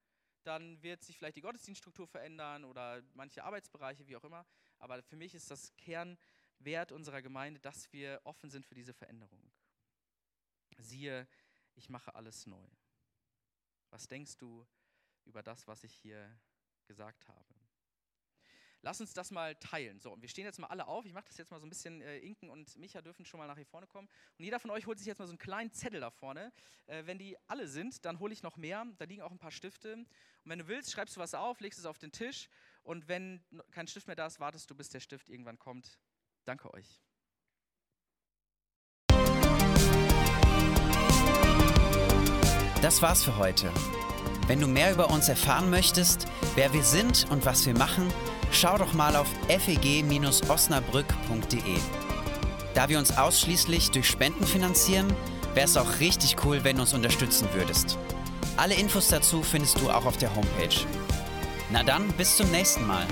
Dann 0.45 0.83
wird 0.83 1.03
sich 1.03 1.19
vielleicht 1.19 1.37
die 1.37 1.43
Gottesdienststruktur 1.43 2.07
verändern 2.07 2.65
oder 2.65 3.03
manche 3.15 3.45
Arbeitsbereiche, 3.45 4.07
wie 4.07 4.17
auch 4.17 4.25
immer. 4.25 4.47
Aber 4.79 5.03
für 5.03 5.17
mich 5.17 5.35
ist 5.35 5.51
das 5.51 5.75
Kernwert 5.77 6.93
unserer 6.93 7.23
Gemeinde, 7.23 7.61
dass 7.61 7.93
wir 7.93 8.21
offen 8.25 8.51
sind 8.51 8.67
für 8.67 8.75
diese 8.75 8.95
Veränderung. 8.95 9.53
Siehe, 10.79 11.27
ich 11.75 11.89
mache 11.89 12.15
alles 12.15 12.47
neu. 12.47 12.67
Was 13.91 14.07
denkst 14.07 14.37
du 14.37 14.67
über 15.25 15.43
das, 15.43 15.67
was 15.67 15.85
ich 15.85 15.95
hier 15.95 16.39
gesagt 16.87 17.29
habe? 17.29 17.58
Lass 18.89 19.03
uns 19.03 19.13
das 19.13 19.31
mal 19.31 19.55
teilen. 19.57 20.01
So, 20.01 20.15
und 20.15 20.23
wir 20.23 20.31
stehen 20.31 20.47
jetzt 20.47 20.59
mal 20.59 20.69
alle 20.69 20.89
auf. 20.89 21.05
Ich 21.05 21.13
mache 21.13 21.27
das 21.27 21.37
jetzt 21.37 21.51
mal 21.51 21.61
so 21.61 21.67
ein 21.67 21.69
bisschen. 21.69 22.01
Äh, 22.01 22.21
Inken 22.21 22.49
und 22.49 22.75
Micha 22.79 23.03
dürfen 23.03 23.27
schon 23.27 23.37
mal 23.37 23.47
nach 23.47 23.57
hier 23.57 23.67
vorne 23.67 23.87
kommen. 23.87 24.09
Und 24.39 24.45
jeder 24.47 24.59
von 24.59 24.71
euch 24.71 24.87
holt 24.87 24.97
sich 24.97 25.07
jetzt 25.07 25.19
mal 25.19 25.27
so 25.27 25.33
einen 25.33 25.39
kleinen 25.39 25.71
Zettel 25.75 26.01
da 26.01 26.09
vorne. 26.09 26.55
Äh, 26.87 27.05
wenn 27.05 27.19
die 27.19 27.37
alle 27.49 27.69
sind, 27.69 28.07
dann 28.07 28.19
hole 28.19 28.33
ich 28.33 28.43
noch 28.43 28.57
mehr. 28.57 28.87
Da 28.97 29.05
liegen 29.05 29.21
auch 29.21 29.31
ein 29.31 29.39
paar 29.39 29.51
Stifte. 29.51 29.93
Und 29.93 30.07
wenn 30.45 30.59
du 30.59 30.69
willst, 30.69 30.91
schreibst 30.91 31.17
du 31.17 31.21
was 31.21 31.35
auf, 31.35 31.61
legst 31.61 31.79
es 31.79 31.85
auf 31.85 31.99
den 31.99 32.13
Tisch. 32.13 32.49
Und 32.83 33.09
wenn 33.09 33.45
kein 33.73 33.87
Stift 33.87 34.07
mehr 34.07 34.17
da 34.17 34.25
ist, 34.25 34.41
wartest 34.41 34.71
du, 34.71 34.75
bis 34.75 34.89
der 34.89 35.01
Stift 35.01 35.29
irgendwann 35.29 35.59
kommt. 35.59 35.99
Danke 36.47 36.73
euch. 36.73 37.03
Das 42.81 43.03
war's 43.03 43.23
für 43.23 43.37
heute. 43.37 43.71
Wenn 44.47 44.61
du 44.61 44.67
mehr 44.67 44.93
über 44.93 45.11
uns 45.11 45.29
erfahren 45.29 45.69
möchtest, 45.69 46.27
wer 46.55 46.73
wir 46.73 46.83
sind 46.83 47.31
und 47.31 47.45
was 47.45 47.67
wir 47.67 47.77
machen, 47.77 48.11
schau 48.53 48.79
doch 48.79 48.93
mal 48.93 49.17
auf 49.17 49.27
feg-osnabrück.de. 49.49 51.79
Da 52.75 52.89
wir 52.89 52.99
uns 52.99 53.17
ausschließlich 53.17 53.91
durch 53.91 54.09
Spenden 54.09 54.47
finanzieren, 54.47 55.13
wäre 55.55 55.67
es 55.67 55.77
auch 55.77 56.01
richtig 56.01 56.37
cool, 56.45 56.63
wenn 56.65 56.77
du 56.77 56.83
uns 56.83 56.95
unterstützen 56.95 57.49
würdest. 57.53 57.99
Alle 58.57 58.75
Infos 58.75 59.09
dazu 59.09 59.43
findest 59.43 59.81
du 59.81 59.91
auch 59.91 60.05
auf 60.05 60.17
der 60.17 60.35
Homepage. 60.35 60.85
Na 61.71 61.83
dann, 61.83 62.09
bis 62.13 62.37
zum 62.37 62.51
nächsten 62.51 62.87
Mal. 62.87 63.07